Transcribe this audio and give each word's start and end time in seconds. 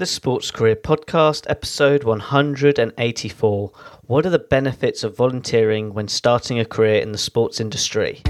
The 0.00 0.06
Sports 0.06 0.50
Career 0.50 0.76
Podcast, 0.76 1.44
episode 1.50 2.04
184. 2.04 3.72
What 4.06 4.24
are 4.24 4.30
the 4.30 4.38
benefits 4.38 5.04
of 5.04 5.14
volunteering 5.14 5.92
when 5.92 6.08
starting 6.08 6.58
a 6.58 6.64
career 6.64 7.02
in 7.02 7.12
the 7.12 7.18
sports 7.18 7.60
industry? 7.60 8.22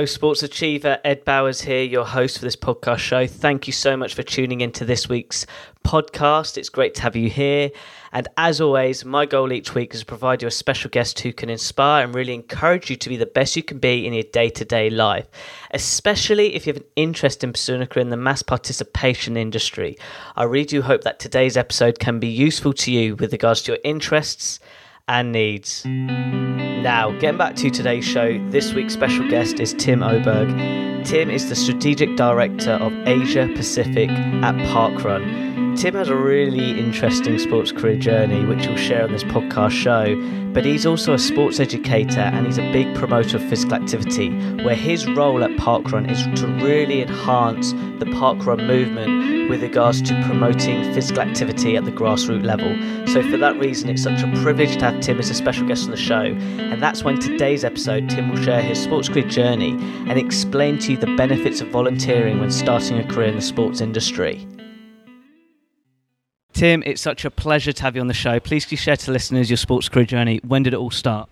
Hello, 0.00 0.06
sports 0.06 0.42
achiever. 0.42 0.98
Ed 1.04 1.26
Bowers 1.26 1.60
here, 1.60 1.82
your 1.82 2.06
host 2.06 2.38
for 2.38 2.44
this 2.46 2.56
podcast 2.56 3.00
show. 3.00 3.26
Thank 3.26 3.66
you 3.66 3.72
so 3.74 3.98
much 3.98 4.14
for 4.14 4.22
tuning 4.22 4.62
into 4.62 4.86
this 4.86 5.10
week's 5.10 5.44
podcast. 5.84 6.56
It's 6.56 6.70
great 6.70 6.94
to 6.94 7.02
have 7.02 7.16
you 7.16 7.28
here. 7.28 7.70
And 8.10 8.26
as 8.38 8.62
always, 8.62 9.04
my 9.04 9.26
goal 9.26 9.52
each 9.52 9.74
week 9.74 9.92
is 9.92 10.00
to 10.00 10.06
provide 10.06 10.40
you 10.40 10.48
a 10.48 10.50
special 10.50 10.88
guest 10.88 11.20
who 11.20 11.34
can 11.34 11.50
inspire 11.50 12.02
and 12.02 12.14
really 12.14 12.32
encourage 12.32 12.88
you 12.88 12.96
to 12.96 13.10
be 13.10 13.18
the 13.18 13.26
best 13.26 13.56
you 13.56 13.62
can 13.62 13.78
be 13.78 14.06
in 14.06 14.14
your 14.14 14.22
day 14.22 14.48
to 14.48 14.64
day 14.64 14.88
life, 14.88 15.26
especially 15.72 16.54
if 16.54 16.66
you 16.66 16.72
have 16.72 16.82
an 16.82 16.88
interest 16.96 17.44
in 17.44 17.52
pursuing 17.52 17.82
a 17.82 17.86
career 17.86 18.04
in 18.04 18.08
the 18.08 18.16
mass 18.16 18.40
participation 18.40 19.36
industry. 19.36 19.98
I 20.34 20.44
really 20.44 20.64
do 20.64 20.80
hope 20.80 21.04
that 21.04 21.18
today's 21.18 21.58
episode 21.58 21.98
can 21.98 22.18
be 22.18 22.28
useful 22.28 22.72
to 22.72 22.90
you 22.90 23.16
with 23.16 23.32
regards 23.32 23.60
to 23.64 23.72
your 23.72 23.80
interests 23.84 24.60
and 25.10 25.32
needs. 25.32 25.84
Now, 25.84 27.10
getting 27.18 27.36
back 27.36 27.56
to 27.56 27.68
today's 27.68 28.04
show, 28.04 28.38
this 28.50 28.72
week's 28.72 28.94
special 28.94 29.28
guest 29.28 29.58
is 29.58 29.74
Tim 29.74 30.04
Oberg. 30.04 30.48
Tim 31.04 31.30
is 31.30 31.48
the 31.48 31.56
Strategic 31.56 32.16
Director 32.16 32.72
of 32.72 32.92
Asia 33.08 33.50
Pacific 33.56 34.08
at 34.08 34.54
Parkrun. 34.68 35.69
Tim 35.80 35.94
has 35.94 36.10
a 36.10 36.14
really 36.14 36.78
interesting 36.78 37.38
sports 37.38 37.72
career 37.72 37.96
journey, 37.96 38.44
which 38.44 38.66
he'll 38.66 38.76
share 38.76 39.04
on 39.04 39.12
this 39.12 39.24
podcast 39.24 39.70
show. 39.70 40.14
But 40.52 40.66
he's 40.66 40.84
also 40.84 41.14
a 41.14 41.18
sports 41.18 41.58
educator 41.58 42.20
and 42.20 42.44
he's 42.44 42.58
a 42.58 42.70
big 42.70 42.94
promoter 42.94 43.38
of 43.38 43.48
physical 43.48 43.76
activity, 43.76 44.28
where 44.62 44.74
his 44.74 45.08
role 45.08 45.42
at 45.42 45.52
Parkrun 45.52 46.10
is 46.10 46.22
to 46.38 46.48
really 46.62 47.00
enhance 47.00 47.72
the 47.98 48.04
Parkrun 48.04 48.66
movement 48.66 49.48
with 49.48 49.62
regards 49.62 50.02
to 50.02 50.22
promoting 50.26 50.92
physical 50.92 51.22
activity 51.22 51.78
at 51.78 51.86
the 51.86 51.92
grassroots 51.92 52.44
level. 52.44 52.76
So, 53.06 53.22
for 53.30 53.38
that 53.38 53.58
reason, 53.58 53.88
it's 53.88 54.02
such 54.02 54.22
a 54.22 54.30
privilege 54.42 54.76
to 54.76 54.84
have 54.84 55.00
Tim 55.00 55.18
as 55.18 55.30
a 55.30 55.34
special 55.34 55.66
guest 55.66 55.84
on 55.84 55.92
the 55.92 55.96
show. 55.96 56.24
And 56.24 56.82
that's 56.82 57.04
when 57.04 57.18
today's 57.18 57.64
episode, 57.64 58.10
Tim 58.10 58.28
will 58.28 58.42
share 58.42 58.60
his 58.60 58.78
sports 58.82 59.08
career 59.08 59.26
journey 59.26 59.70
and 60.10 60.18
explain 60.18 60.78
to 60.80 60.92
you 60.92 60.98
the 60.98 61.16
benefits 61.16 61.62
of 61.62 61.68
volunteering 61.68 62.38
when 62.38 62.50
starting 62.50 62.98
a 62.98 63.04
career 63.10 63.28
in 63.28 63.36
the 63.36 63.40
sports 63.40 63.80
industry. 63.80 64.46
Tim, 66.52 66.82
it's 66.84 67.00
such 67.00 67.24
a 67.24 67.30
pleasure 67.30 67.72
to 67.72 67.82
have 67.82 67.94
you 67.94 68.00
on 68.00 68.08
the 68.08 68.14
show. 68.14 68.38
Please 68.40 68.64
can 68.64 68.72
you 68.72 68.76
share 68.76 68.96
to 68.96 69.10
listeners 69.10 69.48
your 69.48 69.56
sports 69.56 69.88
career 69.88 70.04
journey? 70.04 70.40
When 70.46 70.62
did 70.62 70.74
it 70.74 70.76
all 70.76 70.90
start? 70.90 71.28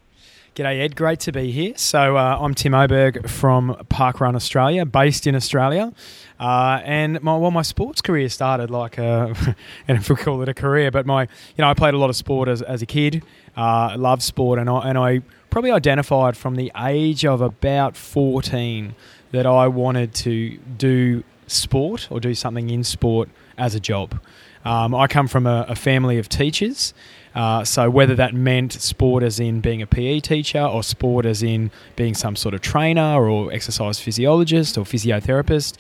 G'day, 0.55 0.81
Ed. 0.81 0.97
Great 0.97 1.21
to 1.21 1.33
be 1.33 1.53
here. 1.53 1.75
So, 1.77 2.17
uh, 2.17 2.39
I'm 2.41 2.55
Tim 2.55 2.75
Oberg 2.75 3.29
from 3.29 3.75
Parkrun 3.91 4.35
Australia, 4.35 4.85
based 4.87 5.27
in 5.27 5.37
Australia. 5.37 5.93
Uh, 6.41 6.81
and 6.83 7.23
my, 7.23 7.37
well, 7.37 7.51
my 7.51 7.63
sports 7.63 8.01
career 8.01 8.29
started 8.29 8.71
like 8.71 8.99
a, 8.99 9.35
and 9.89 9.99
if 9.99 10.09
we 10.09 10.17
call 10.17 10.41
it 10.43 10.49
a 10.49 10.55
career, 10.55 10.91
but 10.91 11.07
my, 11.07 11.23
you 11.23 11.29
know, 11.59 11.69
I 11.69 11.75
played 11.75 11.95
a 11.95 11.99
lot 11.99 12.11
of 12.11 12.17
sport 12.17 12.49
as, 12.49 12.63
as 12.63 12.81
a 12.83 12.87
kid. 12.87 13.23
Uh, 13.57 13.95
loved 13.99 14.23
sport, 14.23 14.59
and 14.59 14.71
I, 14.71 14.89
and 14.89 14.97
I 14.99 15.21
probably 15.51 15.71
identified 15.71 16.37
from 16.37 16.55
the 16.57 16.73
age 16.77 17.25
of 17.25 17.41
about 17.41 17.97
14 17.97 18.95
that 19.33 19.47
I 19.47 19.69
wanted 19.69 20.15
to 20.15 20.59
do 20.77 21.23
sport 21.47 22.09
or 22.11 22.21
do 22.21 22.35
something 22.35 22.71
in 22.71 22.83
sport 22.83 23.29
as 23.57 23.75
a 23.75 23.81
job. 23.81 24.21
Um, 24.65 24.95
I 24.95 25.07
come 25.07 25.29
from 25.29 25.47
a, 25.47 25.67
a 25.69 25.75
family 25.75 26.19
of 26.19 26.29
teachers, 26.29 26.95
uh, 27.35 27.65
so 27.65 27.89
whether 27.89 28.15
that 28.17 28.35
meant 28.35 28.73
sport 28.73 29.23
as 29.23 29.39
in 29.39 29.61
being 29.61 29.83
a 29.83 29.87
PE 29.87 30.21
teacher 30.21 30.61
or 30.61 30.83
sport 30.83 31.25
as 31.25 31.43
in 31.43 31.71
being 31.97 32.15
some 32.15 32.37
sort 32.37 32.55
of 32.55 32.61
trainer 32.61 33.29
or 33.29 33.53
exercise 33.53 34.01
physiologist 34.01 34.77
or 34.77 34.85
physiotherapist, 34.85 35.79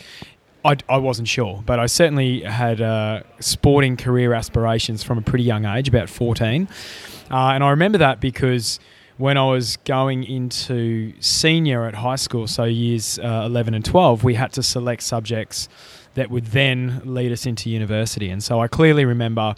I, 0.64 0.76
I 0.88 0.98
wasn't 0.98 1.28
sure. 1.28 1.62
But 1.64 1.78
I 1.78 1.86
certainly 1.86 2.42
had 2.42 2.80
uh, 2.80 3.22
sporting 3.40 3.96
career 3.96 4.34
aspirations 4.34 5.02
from 5.02 5.18
a 5.18 5.22
pretty 5.22 5.44
young 5.44 5.64
age, 5.64 5.88
about 5.88 6.08
14. 6.08 6.68
Uh, 7.30 7.34
and 7.34 7.64
I 7.64 7.70
remember 7.70 7.98
that 7.98 8.20
because 8.20 8.78
when 9.16 9.36
I 9.36 9.46
was 9.46 9.78
going 9.78 10.24
into 10.24 11.12
senior 11.20 11.86
at 11.86 11.96
high 11.96 12.16
school, 12.16 12.46
so 12.46 12.64
years 12.64 13.18
uh, 13.18 13.44
11 13.46 13.74
and 13.74 13.84
12, 13.84 14.24
we 14.24 14.34
had 14.34 14.52
to 14.52 14.62
select 14.62 15.02
subjects 15.02 15.68
that 16.14 16.30
would 16.30 16.46
then 16.46 17.00
lead 17.04 17.32
us 17.32 17.46
into 17.46 17.70
university. 17.70 18.28
And 18.30 18.42
so 18.42 18.60
I 18.60 18.68
clearly 18.68 19.04
remember 19.04 19.54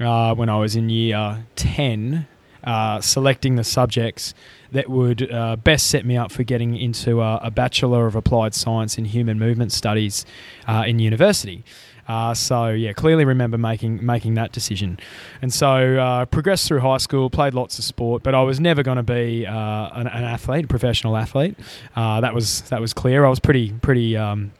uh, 0.00 0.34
when 0.34 0.48
I 0.48 0.58
was 0.58 0.76
in 0.76 0.88
year 0.88 1.44
10 1.56 2.26
uh, 2.64 3.00
selecting 3.00 3.56
the 3.56 3.64
subjects 3.64 4.34
that 4.72 4.88
would 4.88 5.30
uh, 5.32 5.56
best 5.56 5.86
set 5.86 6.04
me 6.04 6.16
up 6.16 6.30
for 6.32 6.42
getting 6.42 6.76
into 6.76 7.22
a, 7.22 7.36
a, 7.36 7.50
Bachelor 7.50 8.06
of 8.06 8.14
Applied 8.14 8.54
Science 8.54 8.98
in 8.98 9.06
Human 9.06 9.38
Movement 9.38 9.72
Studies 9.72 10.26
uh, 10.66 10.84
in 10.86 10.98
university. 10.98 11.64
Uh, 12.08 12.32
so 12.32 12.68
yeah, 12.68 12.92
clearly 12.92 13.24
remember 13.24 13.58
making 13.58 14.04
making 14.04 14.32
that 14.34 14.50
decision, 14.50 14.98
and 15.42 15.52
so 15.52 15.98
uh, 15.98 16.24
progressed 16.24 16.66
through 16.66 16.80
high 16.80 16.96
school, 16.96 17.28
played 17.28 17.52
lots 17.52 17.78
of 17.78 17.84
sport, 17.84 18.22
but 18.22 18.34
I 18.34 18.42
was 18.42 18.58
never 18.58 18.82
going 18.82 18.96
to 18.96 19.02
be 19.02 19.46
uh, 19.46 19.90
an, 19.92 20.06
an, 20.06 20.24
athlete, 20.24 20.64
a 20.64 20.68
professional 20.68 21.18
athlete. 21.18 21.54
Uh, 21.94 22.22
that 22.22 22.32
was 22.32 22.62
that 22.70 22.80
was 22.80 22.94
clear. 22.94 23.26
I 23.26 23.28
was 23.28 23.40
pretty 23.40 23.72
pretty 23.72 24.16
um, 24.16 24.52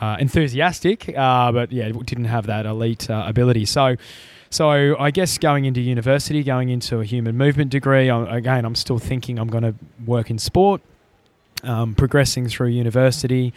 uh, 0.00 0.16
enthusiastic, 0.18 1.08
uh, 1.16 1.52
but 1.52 1.72
yeah, 1.72 1.90
didn't 2.04 2.26
have 2.26 2.46
that 2.46 2.66
elite 2.66 3.06
ability. 3.10 3.64
So. 3.64 3.96
So 4.48 4.96
I 4.96 5.10
guess 5.10 5.38
going 5.38 5.64
into 5.64 5.80
university, 5.80 6.44
going 6.44 6.68
into 6.68 7.00
a 7.00 7.04
human 7.04 7.36
movement 7.36 7.72
degree, 7.72 8.08
I, 8.08 8.36
again, 8.36 8.64
I'm 8.64 8.76
still 8.76 9.00
thinking 9.00 9.40
I'm 9.40 9.48
going 9.48 9.64
to 9.64 9.74
work 10.06 10.30
in 10.30 10.38
sport. 10.38 10.80
Um, 11.64 11.94
progressing 11.96 12.48
through 12.48 12.68
university, 12.68 13.52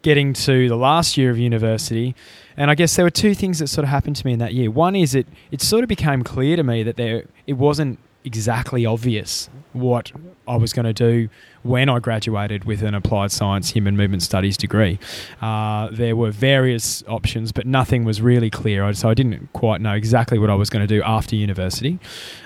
getting 0.00 0.32
to 0.32 0.68
the 0.68 0.76
last 0.76 1.18
year 1.18 1.30
of 1.30 1.38
university, 1.38 2.14
and 2.56 2.70
I 2.70 2.74
guess 2.74 2.96
there 2.96 3.04
were 3.04 3.10
two 3.10 3.34
things 3.34 3.58
that 3.58 3.66
sort 3.66 3.82
of 3.84 3.90
happened 3.90 4.16
to 4.16 4.26
me 4.26 4.32
in 4.32 4.38
that 4.38 4.54
year. 4.54 4.70
One 4.70 4.96
is 4.96 5.14
it 5.14 5.26
it 5.50 5.60
sort 5.60 5.82
of 5.82 5.88
became 5.88 6.22
clear 6.22 6.56
to 6.56 6.62
me 6.62 6.82
that 6.84 6.96
there 6.96 7.24
it 7.46 7.54
wasn't 7.54 7.98
exactly 8.24 8.86
obvious 8.86 9.48
what 9.72 10.12
I 10.46 10.56
was 10.56 10.72
going 10.72 10.86
to 10.86 10.92
do 10.92 11.28
when 11.62 11.88
I 11.88 11.98
graduated 11.98 12.64
with 12.64 12.82
an 12.82 12.94
applied 12.94 13.32
science 13.32 13.70
human 13.70 13.96
movement 13.96 14.22
studies 14.22 14.56
degree. 14.56 14.98
Uh, 15.40 15.88
there 15.90 16.16
were 16.16 16.30
various 16.30 17.02
options, 17.06 17.52
but 17.52 17.66
nothing 17.66 18.04
was 18.04 18.20
really 18.20 18.50
clear. 18.50 18.92
So 18.94 19.08
I 19.08 19.14
didn't 19.14 19.52
quite 19.52 19.80
know 19.80 19.94
exactly 19.94 20.38
what 20.38 20.50
I 20.50 20.54
was 20.54 20.70
going 20.70 20.86
to 20.86 20.92
do 20.92 21.02
after 21.02 21.36
university, 21.36 21.98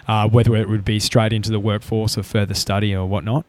uh, 0.06 0.28
whether 0.28 0.54
it 0.56 0.68
would 0.68 0.84
be 0.84 1.00
straight 1.00 1.32
into 1.32 1.50
the 1.50 1.60
workforce 1.60 2.16
or 2.18 2.22
further 2.22 2.54
study 2.54 2.94
or 2.94 3.06
whatnot. 3.06 3.46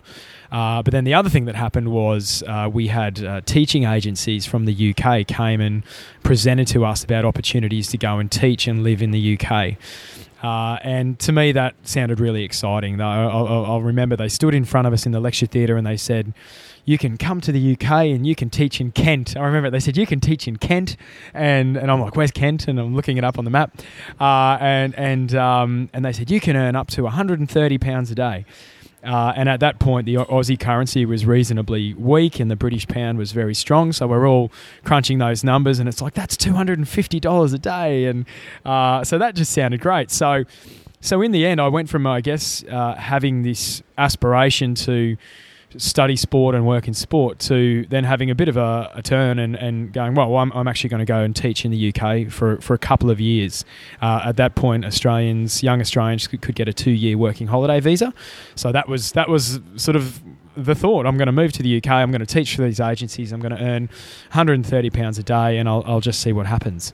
Uh, 0.52 0.82
but 0.82 0.92
then 0.92 1.04
the 1.04 1.14
other 1.14 1.30
thing 1.30 1.46
that 1.46 1.56
happened 1.56 1.92
was 1.92 2.42
uh, 2.48 2.70
we 2.72 2.88
had 2.88 3.24
uh, 3.24 3.42
teaching 3.46 3.84
agencies 3.84 4.46
from 4.46 4.66
the 4.66 4.96
UK 4.96 5.28
came 5.28 5.60
and 5.60 5.84
presented 6.24 6.68
to 6.68 6.86
us 6.86 7.04
about 7.04 7.26
opportunities 7.26 7.90
to 7.90 7.98
go 7.98 8.18
and 8.18 8.32
teach 8.32 8.68
and 8.68 8.84
live 8.84 9.02
in 9.02 9.12
the 9.12 9.38
UK. 9.38 9.76
Uh, 10.44 10.78
and 10.84 11.18
to 11.20 11.32
me, 11.32 11.52
that 11.52 11.76
sounded 11.84 12.20
really 12.20 12.44
exciting. 12.44 13.02
I'll, 13.02 13.48
I'll, 13.66 13.82
remember 13.82 14.16
they 14.16 14.30
stood 14.30 14.54
in 14.54 14.66
front 14.66 14.88
of 14.88 14.94
us 14.94 15.06
in 15.06 15.12
the 15.12 15.20
lecture 15.20 15.48
theatre 15.48 15.78
and 15.78 15.88
they 15.88 15.98
said, 15.98 16.34
You 16.86 16.98
can 16.98 17.18
come 17.18 17.42
to 17.42 17.52
the 17.52 17.74
UK 17.74 17.92
and 18.08 18.28
you 18.28 18.36
can 18.36 18.50
teach 18.50 18.80
in 18.80 18.92
Kent. 18.92 19.36
I 19.36 19.46
remember 19.46 19.72
they 19.72 19.80
said, 19.80 19.98
You 19.98 20.06
can 20.06 20.20
teach 20.20 20.48
in 20.48 20.58
Kent. 20.58 20.96
And, 21.34 21.76
and 21.76 21.90
I'm 21.90 22.02
like, 22.02 22.16
Where's 22.16 22.32
Kent? 22.32 22.68
And 22.68 22.80
I'm 22.80 22.96
looking 22.96 23.18
it 23.18 23.24
up 23.24 23.40
on 23.40 23.46
the 23.46 23.52
map. 23.52 23.82
Uh, 24.20 24.58
and, 24.62 24.94
and, 24.96 25.34
um, 25.34 25.90
and 25.94 26.06
they 26.06 26.14
said, 26.14 26.30
You 26.30 26.40
can 26.40 26.56
earn 26.56 26.76
up 26.76 26.88
to 26.90 27.02
£130 27.02 28.12
a 28.12 28.16
day. 28.16 28.46
Uh, 29.08 29.32
and 29.38 29.48
at 29.48 29.62
that 29.62 29.80
point, 29.80 30.06
the 30.06 30.16
Aussie 30.16 30.60
currency 30.60 31.06
was 31.06 31.26
reasonably 31.26 31.94
weak 31.94 32.42
and 32.42 32.52
the 32.52 32.58
British 32.58 32.86
pound 32.88 33.18
was 33.18 33.32
very 33.32 33.56
strong. 33.56 33.94
So 33.94 34.06
we're 34.06 34.28
all 34.28 34.52
crunching 34.84 35.18
those 35.18 35.46
numbers, 35.46 35.80
and 35.80 35.88
it's 35.88 36.02
like, 36.02 36.14
that's 36.14 36.36
$250 36.36 37.54
a 37.54 37.58
day. 37.58 38.06
And 38.06 38.26
uh, 38.66 39.06
so 39.06 39.18
that 39.18 39.36
just 39.36 39.54
sounded 39.54 39.80
great. 39.80 40.12
So, 40.12 40.44
so 41.00 41.22
in 41.22 41.32
the 41.32 41.46
end, 41.46 41.62
I 41.62 41.70
went 41.70 41.90
from, 41.90 42.06
I 42.06 42.20
guess, 42.20 42.66
uh, 42.66 42.96
having 42.96 43.44
this 43.44 43.82
aspiration 43.98 44.76
to 44.76 45.16
study 45.78 46.16
sport 46.16 46.56
and 46.56 46.66
work 46.66 46.88
in 46.88 46.94
sport 46.94 47.40
to 47.40 47.86
then 47.90 48.04
having 48.04 48.30
a 48.30 48.36
bit 48.36 48.48
of 48.48 48.58
a, 48.58 48.92
a 48.94 49.02
turn 49.02 49.40
and, 49.40 49.56
and 49.56 49.94
going, 49.94 50.16
well, 50.16 50.30
well 50.30 50.42
I'm, 50.42 50.52
I'm 50.54 50.68
actually 50.68 50.90
going 50.90 51.00
to 51.00 51.06
go 51.06 51.20
and 51.20 51.36
teach 51.36 51.66
in 51.66 51.72
the 51.72 51.94
UK 51.94 52.32
for, 52.32 52.58
for 52.62 52.74
a 52.74 52.78
couple 52.78 53.10
of 53.10 53.20
years. 53.20 53.66
Uh, 54.02 54.22
at 54.26 54.38
that 54.38 54.56
point, 54.56 54.86
Australians, 54.86 55.64
young 55.64 55.82
Australians 55.82 56.28
could, 56.28 56.42
could 56.42 56.56
get 56.56 56.68
a 56.68 56.74
two 56.74 56.92
year 56.92 57.18
working 57.18 57.48
holiday 57.48 57.80
visa. 57.80 58.14
So 58.56 58.72
that 58.72 58.88
was, 58.88 59.12
that 59.14 59.30
was 59.30 59.60
sort 59.76 59.96
of 59.96 60.22
the 60.56 60.76
thought 60.76 61.06
I'm 61.06 61.18
going 61.18 61.28
to 61.28 61.32
move 61.32 61.52
to 61.54 61.64
the 61.64 61.78
UK, 61.78 61.88
I'm 61.88 62.12
going 62.12 62.20
to 62.20 62.26
teach 62.26 62.56
for 62.56 62.64
these 62.64 62.80
agencies, 62.80 63.32
I'm 63.32 63.40
going 63.40 63.56
to 63.56 63.62
earn 63.62 63.84
130 64.30 64.90
pounds 64.90 65.20
a 65.20 65.24
day, 65.24 65.58
and 65.58 65.70
I'll, 65.70 65.84
I'll 65.86 66.02
just 66.02 66.20
see 66.20 66.34
what 66.34 66.48
happens. 66.48 66.94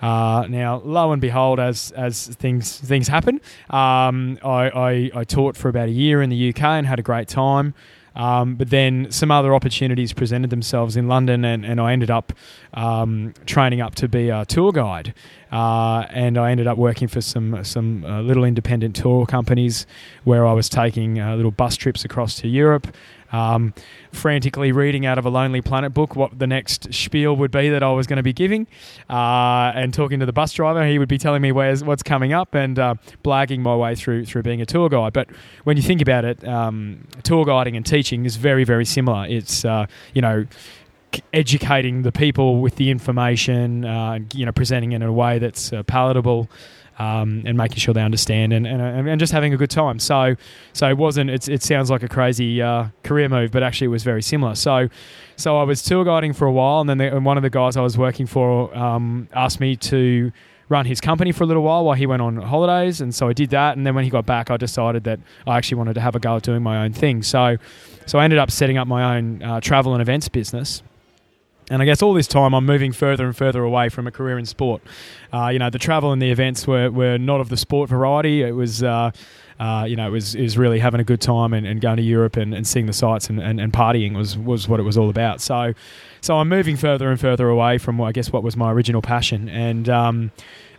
Uh, 0.00 0.46
now, 0.48 0.80
lo 0.84 1.10
and 1.12 1.20
behold, 1.20 1.58
as 1.58 1.90
as 1.92 2.28
things 2.28 2.78
things 2.78 3.08
happen, 3.08 3.40
um, 3.70 4.38
I, 4.44 4.70
I, 4.70 5.10
I 5.12 5.24
taught 5.24 5.56
for 5.56 5.68
about 5.68 5.88
a 5.88 5.92
year 5.92 6.22
in 6.22 6.30
the 6.30 6.50
UK 6.50 6.62
and 6.62 6.86
had 6.86 7.00
a 7.00 7.02
great 7.02 7.26
time. 7.26 7.74
Um, 8.18 8.56
but 8.56 8.70
then 8.70 9.10
some 9.10 9.30
other 9.30 9.54
opportunities 9.54 10.12
presented 10.12 10.50
themselves 10.50 10.96
in 10.96 11.06
London, 11.06 11.44
and, 11.44 11.64
and 11.64 11.80
I 11.80 11.92
ended 11.92 12.10
up 12.10 12.32
um, 12.74 13.32
training 13.46 13.80
up 13.80 13.94
to 13.94 14.08
be 14.08 14.28
a 14.28 14.44
tour 14.44 14.72
guide. 14.72 15.14
Uh, 15.50 16.06
and 16.10 16.36
I 16.36 16.50
ended 16.50 16.66
up 16.66 16.78
working 16.78 17.08
for 17.08 17.20
some 17.20 17.64
some 17.64 18.04
uh, 18.04 18.20
little 18.20 18.44
independent 18.44 18.96
tour 18.96 19.26
companies 19.26 19.86
where 20.24 20.46
I 20.46 20.52
was 20.52 20.68
taking 20.68 21.20
uh, 21.20 21.36
little 21.36 21.50
bus 21.50 21.76
trips 21.76 22.04
across 22.04 22.36
to 22.40 22.48
Europe 22.48 22.88
um, 23.32 23.74
frantically 24.12 24.72
reading 24.72 25.06
out 25.06 25.18
of 25.18 25.26
a 25.26 25.30
Lonely 25.30 25.60
Planet 25.60 25.92
book 25.92 26.16
what 26.16 26.38
the 26.38 26.46
next 26.46 26.92
spiel 26.94 27.36
would 27.36 27.50
be 27.50 27.68
that 27.68 27.82
I 27.82 27.90
was 27.92 28.06
going 28.06 28.16
to 28.16 28.22
be 28.22 28.32
giving, 28.32 28.66
uh, 29.10 29.72
and 29.74 29.92
talking 29.92 30.20
to 30.20 30.26
the 30.26 30.32
bus 30.32 30.52
driver, 30.52 30.86
he 30.86 30.98
would 30.98 31.08
be 31.08 31.18
telling 31.18 31.42
me 31.42 31.52
where's 31.52 31.84
what's 31.84 32.02
coming 32.02 32.32
up, 32.32 32.54
and 32.54 32.78
uh, 32.78 32.94
blagging 33.22 33.60
my 33.60 33.74
way 33.74 33.94
through 33.94 34.24
through 34.24 34.42
being 34.42 34.60
a 34.60 34.66
tour 34.66 34.88
guide. 34.88 35.12
But 35.12 35.28
when 35.64 35.76
you 35.76 35.82
think 35.82 36.00
about 36.00 36.24
it, 36.24 36.46
um, 36.46 37.06
tour 37.22 37.44
guiding 37.44 37.76
and 37.76 37.84
teaching 37.84 38.24
is 38.24 38.36
very 38.36 38.64
very 38.64 38.84
similar. 38.84 39.26
It's 39.26 39.64
uh, 39.64 39.86
you 40.14 40.22
know 40.22 40.46
educating 41.32 42.02
the 42.02 42.12
people 42.12 42.60
with 42.60 42.76
the 42.76 42.90
information, 42.90 43.84
uh, 43.84 44.18
you 44.34 44.44
know, 44.44 44.52
presenting 44.52 44.92
it 44.92 44.96
in 44.96 45.02
a 45.02 45.12
way 45.12 45.38
that's 45.38 45.72
uh, 45.72 45.82
palatable 45.84 46.48
um, 46.98 47.42
and 47.46 47.56
making 47.56 47.78
sure 47.78 47.94
they 47.94 48.02
understand 48.02 48.52
and, 48.52 48.66
and, 48.66 49.08
and 49.08 49.20
just 49.20 49.32
having 49.32 49.54
a 49.54 49.56
good 49.56 49.70
time. 49.70 49.98
So 49.98 50.36
so 50.72 50.88
it 50.88 50.96
wasn't. 50.96 51.30
It 51.30 51.62
sounds 51.62 51.90
like 51.90 52.02
a 52.02 52.08
crazy 52.08 52.60
uh, 52.60 52.88
career 53.04 53.28
move, 53.28 53.52
but 53.52 53.62
actually 53.62 53.86
it 53.86 53.90
was 53.90 54.02
very 54.02 54.22
similar. 54.22 54.54
So 54.54 54.88
so 55.36 55.58
I 55.58 55.62
was 55.62 55.82
tour 55.82 56.04
guiding 56.04 56.32
for 56.32 56.46
a 56.46 56.52
while, 56.52 56.80
and 56.80 56.90
then 56.90 56.98
the, 56.98 57.14
and 57.16 57.24
one 57.24 57.36
of 57.36 57.42
the 57.42 57.50
guys 57.50 57.76
I 57.76 57.82
was 57.82 57.96
working 57.96 58.26
for 58.26 58.76
um, 58.76 59.28
asked 59.32 59.60
me 59.60 59.76
to 59.76 60.32
run 60.68 60.84
his 60.84 61.00
company 61.00 61.32
for 61.32 61.44
a 61.44 61.46
little 61.46 61.62
while 61.62 61.84
while 61.84 61.94
he 61.94 62.06
went 62.06 62.20
on 62.20 62.36
holidays, 62.36 63.00
and 63.00 63.14
so 63.14 63.28
I 63.28 63.32
did 63.32 63.50
that. 63.50 63.76
And 63.76 63.86
then 63.86 63.94
when 63.94 64.04
he 64.04 64.10
got 64.10 64.26
back, 64.26 64.50
I 64.50 64.56
decided 64.56 65.04
that 65.04 65.20
I 65.46 65.56
actually 65.56 65.78
wanted 65.78 65.94
to 65.94 66.00
have 66.00 66.16
a 66.16 66.20
go 66.20 66.36
at 66.36 66.42
doing 66.42 66.62
my 66.62 66.84
own 66.84 66.92
thing. 66.92 67.22
So 67.22 67.56
so 68.06 68.18
I 68.18 68.24
ended 68.24 68.38
up 68.38 68.50
setting 68.50 68.76
up 68.76 68.88
my 68.88 69.16
own 69.16 69.42
uh, 69.42 69.60
travel 69.60 69.92
and 69.94 70.02
events 70.02 70.28
business. 70.28 70.82
And 71.70 71.82
I 71.82 71.84
guess 71.84 72.02
all 72.02 72.14
this 72.14 72.26
time 72.26 72.54
I'm 72.54 72.66
moving 72.66 72.92
further 72.92 73.26
and 73.26 73.36
further 73.36 73.62
away 73.62 73.88
from 73.88 74.06
a 74.06 74.10
career 74.10 74.38
in 74.38 74.46
sport. 74.46 74.82
Uh, 75.32 75.48
you 75.48 75.58
know, 75.58 75.70
the 75.70 75.78
travel 75.78 76.12
and 76.12 76.20
the 76.20 76.30
events 76.30 76.66
were, 76.66 76.90
were 76.90 77.18
not 77.18 77.40
of 77.40 77.48
the 77.48 77.56
sport 77.56 77.90
variety. 77.90 78.42
It 78.42 78.52
was, 78.52 78.82
uh, 78.82 79.10
uh, 79.60 79.84
you 79.86 79.96
know, 79.96 80.06
it 80.06 80.10
was, 80.10 80.34
it 80.34 80.42
was 80.42 80.56
really 80.56 80.78
having 80.78 81.00
a 81.00 81.04
good 81.04 81.20
time 81.20 81.52
and, 81.52 81.66
and 81.66 81.80
going 81.80 81.96
to 81.96 82.02
Europe 82.02 82.36
and, 82.36 82.54
and 82.54 82.66
seeing 82.66 82.86
the 82.86 82.92
sights 82.92 83.28
and, 83.28 83.40
and, 83.40 83.60
and, 83.60 83.72
partying 83.72 84.16
was, 84.16 84.38
was 84.38 84.68
what 84.68 84.80
it 84.80 84.84
was 84.84 84.96
all 84.96 85.10
about. 85.10 85.40
So, 85.40 85.74
so 86.20 86.38
I'm 86.38 86.48
moving 86.48 86.76
further 86.76 87.10
and 87.10 87.20
further 87.20 87.48
away 87.48 87.78
from, 87.78 88.00
I 88.00 88.12
guess, 88.12 88.32
what 88.32 88.42
was 88.42 88.56
my 88.56 88.72
original 88.72 89.02
passion. 89.02 89.48
And, 89.48 89.88
um, 89.88 90.30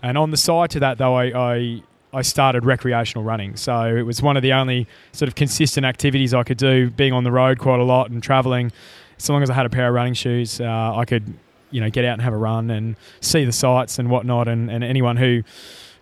and 0.01 0.17
on 0.17 0.31
the 0.31 0.37
side 0.37 0.71
to 0.71 0.79
that, 0.79 0.97
though, 0.97 1.15
I, 1.15 1.53
I 1.53 1.83
I 2.11 2.23
started 2.23 2.65
recreational 2.65 3.23
running. 3.23 3.55
So 3.55 3.95
it 3.95 4.01
was 4.01 4.21
one 4.21 4.35
of 4.35 4.41
the 4.41 4.53
only 4.53 4.87
sort 5.11 5.27
of 5.27 5.35
consistent 5.35 5.85
activities 5.85 6.33
I 6.33 6.43
could 6.43 6.57
do, 6.57 6.89
being 6.89 7.13
on 7.13 7.23
the 7.23 7.31
road 7.31 7.59
quite 7.59 7.79
a 7.79 7.83
lot 7.83 8.09
and 8.09 8.23
traveling 8.23 8.71
so 9.19 9.33
long 9.33 9.43
as 9.43 9.49
I 9.49 9.53
had 9.53 9.65
a 9.65 9.69
pair 9.69 9.87
of 9.87 9.93
running 9.93 10.13
shoes, 10.13 10.59
uh, 10.59 10.95
I 10.95 11.05
could, 11.05 11.33
you 11.71 11.81
know, 11.81 11.89
get 11.89 12.05
out 12.05 12.13
and 12.13 12.21
have 12.21 12.33
a 12.33 12.37
run 12.37 12.71
and 12.71 12.95
see 13.21 13.45
the 13.45 13.51
sights 13.51 13.99
and 13.99 14.09
whatnot. 14.09 14.47
And, 14.47 14.71
and 14.71 14.83
anyone 14.83 15.17
who 15.17 15.43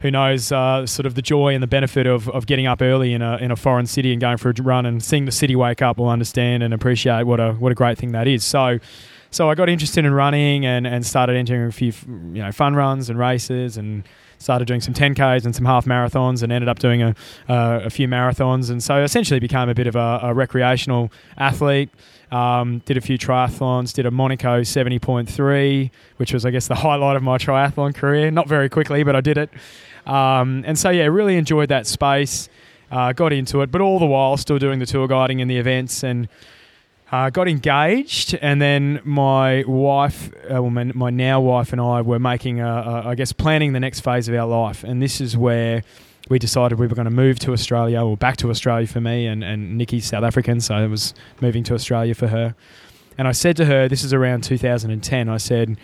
who 0.02 0.12
knows 0.12 0.52
uh, 0.52 0.86
sort 0.86 1.08
of 1.08 1.16
the 1.16 1.24
joy 1.24 1.56
and 1.56 1.64
the 1.64 1.68
benefit 1.68 2.06
of, 2.06 2.30
of 2.30 2.46
getting 2.46 2.68
up 2.68 2.82
early 2.82 3.14
in 3.14 3.22
a 3.22 3.38
in 3.38 3.52
a 3.52 3.56
foreign 3.56 3.88
city 3.88 4.12
and 4.12 4.22
going 4.22 4.38
for 4.38 4.50
a 4.50 4.54
run 4.62 4.86
and 4.86 5.04
seeing 5.04 5.26
the 5.26 5.32
city 5.32 5.56
wake 5.56 5.82
up 5.82 5.98
will 5.98 6.10
understand 6.10 6.62
and 6.62 6.74
appreciate 6.74 7.24
what 7.24 7.40
a 7.40 7.54
what 7.54 7.72
a 7.72 7.76
great 7.76 7.98
thing 7.98 8.12
that 8.14 8.28
is. 8.28 8.44
So. 8.44 8.80
So 9.30 9.50
I 9.50 9.56
got 9.56 9.68
interested 9.68 10.06
in 10.06 10.14
running 10.14 10.66
and, 10.66 10.88
and 10.88 11.06
started 11.06 11.36
entering 11.36 11.68
a 11.68 11.72
few 11.74 11.92
you 12.08 12.42
know 12.42 12.50
fun 12.54 12.76
runs 12.76 13.10
and 13.10 13.20
races 13.20 13.76
and 13.76 14.06
started 14.38 14.68
doing 14.68 14.82
some 14.82 14.94
10Ks 14.94 15.46
and 15.46 15.56
some 15.56 15.66
half 15.66 15.86
marathons 15.86 16.44
and 16.44 16.52
ended 16.52 16.70
up 16.70 16.80
doing 16.80 17.02
a, 17.02 17.16
uh, 17.50 17.82
a 17.84 17.90
few 17.90 18.08
marathons. 18.08 18.70
And 18.70 18.82
so 18.82 19.04
essentially 19.04 19.40
became 19.40 19.70
a 19.70 19.74
bit 19.74 19.88
of 19.88 19.96
a, 19.96 20.20
a 20.24 20.34
recreational 20.34 21.12
athlete. 21.38 21.90
Um, 22.32 22.80
did 22.80 22.98
a 22.98 23.02
few 23.02 23.18
triathlons, 23.18 23.94
did 23.94 24.06
a 24.06 24.12
Monaco 24.12 24.62
70.3, 24.62 25.92
which 26.18 26.34
was, 26.34 26.46
I 26.46 26.52
guess, 26.52 26.68
the 26.68 26.76
highlight 26.86 27.16
of 27.16 27.24
my 27.24 27.38
triathlon 27.38 27.96
career. 27.96 28.32
Not 28.32 28.48
very 28.48 28.70
quickly, 28.70 29.04
but 29.04 29.16
I 29.16 29.22
did 29.22 29.38
it. 29.38 29.50
Um, 30.06 30.64
and 30.66 30.78
so, 30.78 30.90
yeah, 30.90 31.06
really 31.06 31.38
enjoyed 31.38 31.70
that 31.70 31.88
space, 31.88 32.50
uh, 32.92 33.14
got 33.14 33.32
into 33.34 33.62
it, 33.62 33.72
but 33.72 33.82
all 33.82 34.00
the 34.00 34.06
while 34.06 34.38
still 34.38 34.60
doing 34.60 34.80
the 34.80 34.86
tour 34.86 35.08
guiding 35.08 35.42
and 35.42 35.50
the 35.50 35.58
events 35.58 36.04
and 36.04 36.28
uh, 37.12 37.30
got 37.30 37.48
engaged, 37.48 38.38
and 38.42 38.62
then 38.62 39.00
my 39.06 39.64
wife, 39.66 40.30
uh, 40.46 40.62
well, 40.62 40.70
my, 40.70 40.84
my, 40.86 41.10
now 41.10 41.40
wife, 41.40 41.72
and 41.72 41.80
I 41.80 42.02
were 42.02 42.20
making, 42.20 42.60
a, 42.60 42.68
a, 42.68 43.08
I 43.10 43.16
guess, 43.16 43.32
planning 43.32 43.72
the 43.72 43.80
next 43.80 44.02
phase 44.02 44.28
of 44.28 44.36
our 44.36 44.46
life. 44.46 44.84
And 44.84 45.02
this 45.02 45.22
is 45.22 45.38
where 45.38 45.84
we 46.30 46.40
decided 46.40 46.80
we 46.80 46.88
were 46.88 46.96
going 46.96 47.06
to 47.06 47.12
move 47.12 47.40
to 47.40 47.54
Australia, 47.54 48.02
or 48.02 48.18
back 48.18 48.38
to 48.38 48.50
Australia 48.50 48.88
for 48.88 49.02
me, 49.02 49.28
and, 49.28 49.44
and 49.44 49.78
Nikki's 49.78 50.06
South 50.06 50.24
African, 50.24 50.60
so 50.60 50.76
I 50.76 50.88
was 50.88 51.14
moving 51.42 51.64
to 51.66 51.74
Australia 51.74 52.14
for 52.16 52.28
her. 52.28 52.56
And 53.18 53.28
I 53.28 53.32
said 53.32 53.56
to 53.58 53.66
her, 53.66 53.88
this 53.88 54.04
is 54.04 54.14
around 54.14 54.44
2010, 54.44 55.30
I 55.30 55.38
said, 55.38 55.78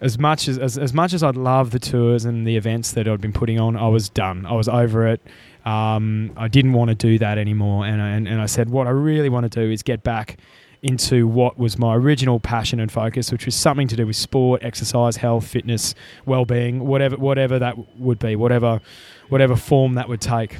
as 0.00 0.18
much 0.18 0.48
as, 0.48 0.58
as, 0.58 0.78
as 0.78 0.92
much 0.92 1.12
as 1.12 1.22
I'd 1.22 1.36
love 1.36 1.70
the 1.70 1.78
tours 1.78 2.24
and 2.24 2.46
the 2.46 2.56
events 2.56 2.92
that 2.92 3.06
I'd 3.06 3.20
been 3.20 3.32
putting 3.32 3.60
on, 3.60 3.76
I 3.76 3.88
was 3.88 4.08
done. 4.08 4.46
I 4.46 4.52
was 4.52 4.68
over 4.68 5.06
it. 5.06 5.22
Um, 5.64 6.32
I 6.36 6.48
didn't 6.48 6.72
want 6.72 6.88
to 6.88 6.94
do 6.96 7.18
that 7.18 7.38
anymore. 7.38 7.86
And 7.86 8.00
and, 8.00 8.26
and 8.26 8.40
I 8.40 8.46
said, 8.46 8.68
what 8.68 8.88
I 8.88 8.90
really 8.90 9.28
want 9.28 9.50
to 9.50 9.64
do 9.64 9.70
is 9.70 9.82
get 9.84 10.02
back 10.02 10.38
into 10.82 11.28
what 11.28 11.58
was 11.58 11.78
my 11.78 11.94
original 11.94 12.40
passion 12.40 12.80
and 12.80 12.90
focus, 12.90 13.30
which 13.30 13.46
was 13.46 13.54
something 13.54 13.86
to 13.88 13.96
do 13.96 14.06
with 14.06 14.16
sport, 14.16 14.62
exercise, 14.64 15.16
health, 15.16 15.46
fitness, 15.46 15.94
well-being, 16.26 16.80
whatever 16.80 17.16
whatever 17.16 17.58
that 17.58 17.98
would 17.98 18.18
be, 18.18 18.34
whatever 18.34 18.80
whatever 19.28 19.56
form 19.56 19.94
that 19.94 20.08
would 20.08 20.20
take. 20.20 20.58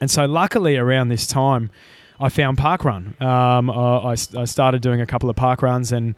And 0.00 0.10
so, 0.10 0.24
luckily, 0.26 0.76
around 0.76 1.08
this 1.08 1.26
time, 1.26 1.70
I 2.20 2.28
found 2.28 2.56
parkrun. 2.56 3.20
Um, 3.20 3.70
I, 3.70 4.12
I, 4.12 4.44
started 4.44 4.82
doing 4.82 5.00
a 5.00 5.06
couple 5.06 5.28
of 5.28 5.36
park 5.36 5.62
runs, 5.62 5.92
and 5.92 6.14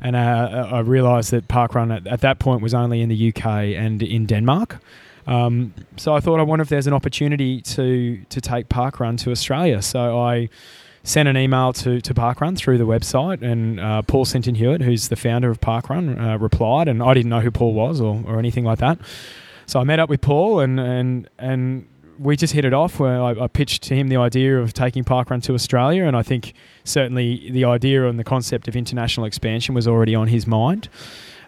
and 0.00 0.16
uh, 0.16 0.68
I 0.72 0.80
realised 0.80 1.30
that 1.32 1.48
parkrun 1.48 1.94
at, 1.94 2.06
at 2.06 2.20
that 2.22 2.38
point 2.38 2.62
was 2.62 2.74
only 2.74 3.02
in 3.02 3.08
the 3.08 3.28
UK 3.28 3.46
and 3.46 4.02
in 4.02 4.26
Denmark. 4.26 4.78
Um, 5.26 5.72
so 5.96 6.14
I 6.14 6.20
thought, 6.20 6.38
I 6.38 6.42
wonder 6.42 6.62
if 6.62 6.68
there's 6.68 6.86
an 6.86 6.92
opportunity 6.92 7.60
to 7.62 8.24
to 8.28 8.40
take 8.40 8.68
parkrun 8.68 9.18
to 9.18 9.30
Australia. 9.30 9.82
So 9.82 10.18
I 10.18 10.48
sent 11.04 11.28
an 11.28 11.36
email 11.36 11.72
to, 11.74 12.00
to 12.00 12.14
Parkrun 12.14 12.56
through 12.56 12.78
the 12.78 12.86
website, 12.86 13.42
and 13.42 13.78
uh, 13.78 14.02
Paul 14.02 14.24
Sinton 14.24 14.54
Hewitt, 14.54 14.80
who's 14.80 15.08
the 15.08 15.16
founder 15.16 15.50
of 15.50 15.60
Parkrun, 15.60 16.18
uh, 16.20 16.38
replied, 16.38 16.88
and 16.88 17.02
I 17.02 17.14
didn't 17.14 17.28
know 17.28 17.40
who 17.40 17.50
Paul 17.50 17.74
was 17.74 18.00
or, 18.00 18.22
or 18.26 18.38
anything 18.38 18.64
like 18.64 18.78
that. 18.80 18.98
So 19.66 19.78
I 19.80 19.84
met 19.84 20.00
up 20.00 20.08
with 20.08 20.20
Paul, 20.20 20.60
and 20.60 20.80
and 20.80 21.28
and 21.38 21.86
we 22.18 22.36
just 22.36 22.52
hit 22.52 22.64
it 22.64 22.72
off. 22.72 22.98
Where 22.98 23.22
I, 23.22 23.44
I 23.44 23.46
pitched 23.46 23.82
to 23.84 23.94
him 23.94 24.08
the 24.08 24.16
idea 24.16 24.58
of 24.58 24.72
taking 24.72 25.04
Parkrun 25.04 25.42
to 25.44 25.54
Australia, 25.54 26.04
and 26.04 26.16
I 26.16 26.22
think 26.22 26.54
certainly 26.84 27.50
the 27.50 27.64
idea 27.64 28.08
and 28.08 28.18
the 28.18 28.24
concept 28.24 28.66
of 28.66 28.74
international 28.74 29.26
expansion 29.26 29.74
was 29.74 29.86
already 29.86 30.14
on 30.14 30.28
his 30.28 30.46
mind. 30.46 30.88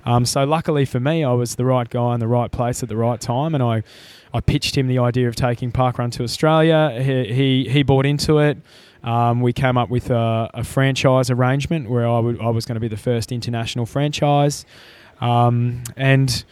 Um, 0.05 0.25
so 0.25 0.45
luckily 0.45 0.85
for 0.85 1.01
me, 1.01 1.25
I 1.25 1.33
was 1.33 1.57
the 1.57 1.65
right 1.65 1.89
guy 1.89 2.15
in 2.15 2.21
the 2.21 2.29
right 2.29 2.51
place 2.51 2.83
at 2.83 2.89
the 2.89 2.97
right 2.97 3.21
time, 3.21 3.55
and 3.55 3.63
I, 3.63 3.83
I 4.33 4.41
pitched 4.41 4.77
him 4.77 4.87
the 4.87 5.01
idea 5.01 5.29
of 5.29 5.35
taking 5.35 5.73
Parkrun 5.73 6.13
to 6.13 6.23
Australia. 6.23 7.03
He, 7.03 7.35
he, 7.35 7.69
he 7.69 7.83
bought 7.83 8.07
into 8.07 8.39
it. 8.39 8.59
Um, 9.05 9.41
we 9.41 9.53
came 9.53 9.77
up 9.77 9.89
with 9.89 10.11
a, 10.11 10.51
a, 10.55 10.65
franchise 10.65 11.31
arrangement 11.31 11.89
where 11.89 12.09
I, 12.09 12.19
would, 12.19 12.41
I 12.41 12.49
was 12.49 12.65
going 12.65 12.75
to 12.75 12.81
be 12.81 12.89
the 12.89 12.97
first 12.97 13.31
international 13.31 13.87
franchise, 13.87 14.65
um, 15.21 15.83
and 15.97 16.45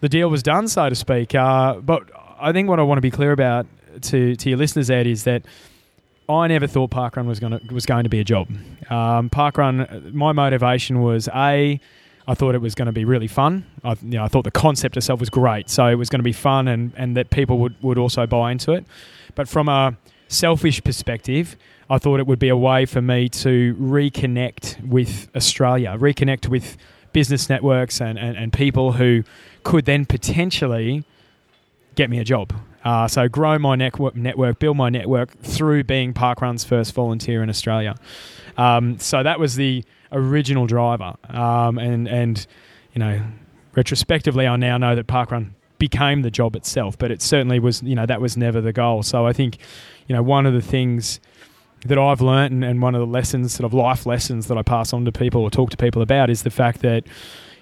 the 0.00 0.08
deal 0.08 0.28
was 0.28 0.42
done, 0.42 0.66
so 0.66 0.88
to 0.88 0.94
speak. 0.94 1.34
Uh, 1.34 1.74
but 1.74 2.10
I 2.40 2.52
think 2.52 2.68
what 2.68 2.80
I 2.80 2.82
want 2.82 2.98
to 2.98 3.02
be 3.02 3.10
clear 3.10 3.32
about 3.32 3.66
to, 4.02 4.34
to 4.34 4.48
your 4.48 4.58
listeners, 4.58 4.90
Ed, 4.90 5.06
is 5.06 5.24
that 5.24 5.42
I 6.28 6.46
never 6.46 6.66
thought 6.66 6.90
parkrun 6.90 7.26
was 7.26 7.40
going 7.40 7.58
to 7.58 7.74
was 7.74 7.86
going 7.86 8.04
to 8.04 8.10
be 8.10 8.20
a 8.20 8.24
job. 8.24 8.48
Um, 8.88 9.30
parkrun, 9.30 10.12
my 10.12 10.32
motivation 10.32 11.00
was 11.00 11.28
a 11.34 11.80
I 12.30 12.34
thought 12.34 12.54
it 12.54 12.60
was 12.60 12.76
going 12.76 12.86
to 12.86 12.92
be 12.92 13.04
really 13.04 13.26
fun. 13.26 13.66
I, 13.82 13.96
you 14.02 14.10
know, 14.10 14.24
I 14.24 14.28
thought 14.28 14.44
the 14.44 14.52
concept 14.52 14.96
itself 14.96 15.18
was 15.18 15.30
great, 15.30 15.68
so 15.68 15.86
it 15.86 15.96
was 15.96 16.08
going 16.08 16.20
to 16.20 16.24
be 16.24 16.32
fun, 16.32 16.68
and, 16.68 16.92
and 16.96 17.16
that 17.16 17.30
people 17.30 17.58
would, 17.58 17.74
would 17.82 17.98
also 17.98 18.24
buy 18.24 18.52
into 18.52 18.72
it. 18.72 18.84
But 19.34 19.48
from 19.48 19.68
a 19.68 19.96
selfish 20.30 20.82
perspective, 20.82 21.56
I 21.88 21.98
thought 21.98 22.20
it 22.20 22.26
would 22.26 22.38
be 22.38 22.48
a 22.48 22.56
way 22.56 22.86
for 22.86 23.02
me 23.02 23.28
to 23.28 23.74
reconnect 23.74 24.86
with 24.86 25.28
Australia, 25.34 25.96
reconnect 25.98 26.48
with 26.48 26.76
business 27.12 27.48
networks 27.48 28.00
and, 28.00 28.18
and, 28.18 28.36
and 28.36 28.52
people 28.52 28.92
who 28.92 29.24
could 29.64 29.84
then 29.84 30.06
potentially 30.06 31.04
get 31.96 32.08
me 32.08 32.18
a 32.18 32.24
job. 32.24 32.52
Uh, 32.84 33.06
so 33.08 33.28
grow 33.28 33.58
my 33.58 33.76
network, 33.76 34.14
network, 34.14 34.58
build 34.58 34.76
my 34.76 34.88
network 34.88 35.36
through 35.42 35.84
being 35.84 36.14
Parkrun's 36.14 36.64
first 36.64 36.94
volunteer 36.94 37.42
in 37.42 37.50
Australia. 37.50 37.94
Um, 38.56 38.98
so 38.98 39.22
that 39.22 39.38
was 39.38 39.56
the 39.56 39.84
original 40.12 40.66
driver. 40.66 41.14
Um, 41.28 41.78
and 41.78 42.08
and 42.08 42.46
you 42.94 43.00
know, 43.00 43.22
retrospectively, 43.74 44.46
I 44.46 44.56
now 44.56 44.78
know 44.78 44.94
that 44.94 45.06
parkrun 45.06 45.50
became 45.78 46.22
the 46.22 46.30
job 46.30 46.56
itself, 46.56 46.98
but 46.98 47.10
it 47.10 47.22
certainly 47.22 47.58
was. 47.58 47.82
You 47.82 47.94
know, 47.94 48.06
that 48.06 48.20
was 48.20 48.36
never 48.36 48.60
the 48.60 48.72
goal. 48.72 49.02
So 49.02 49.26
I 49.26 49.32
think, 49.32 49.58
you 50.10 50.16
know, 50.16 50.24
one 50.24 50.44
of 50.44 50.54
the 50.54 50.60
things 50.60 51.20
that 51.86 51.96
I've 51.96 52.20
learned 52.20 52.52
and, 52.52 52.64
and 52.64 52.82
one 52.82 52.96
of 52.96 53.00
the 53.00 53.06
lessons, 53.06 53.52
sort 53.52 53.64
of 53.64 53.72
life 53.72 54.06
lessons 54.06 54.48
that 54.48 54.58
I 54.58 54.62
pass 54.62 54.92
on 54.92 55.04
to 55.04 55.12
people 55.12 55.40
or 55.40 55.52
talk 55.52 55.70
to 55.70 55.76
people 55.76 56.02
about 56.02 56.30
is 56.30 56.42
the 56.42 56.50
fact 56.50 56.80
that 56.80 57.04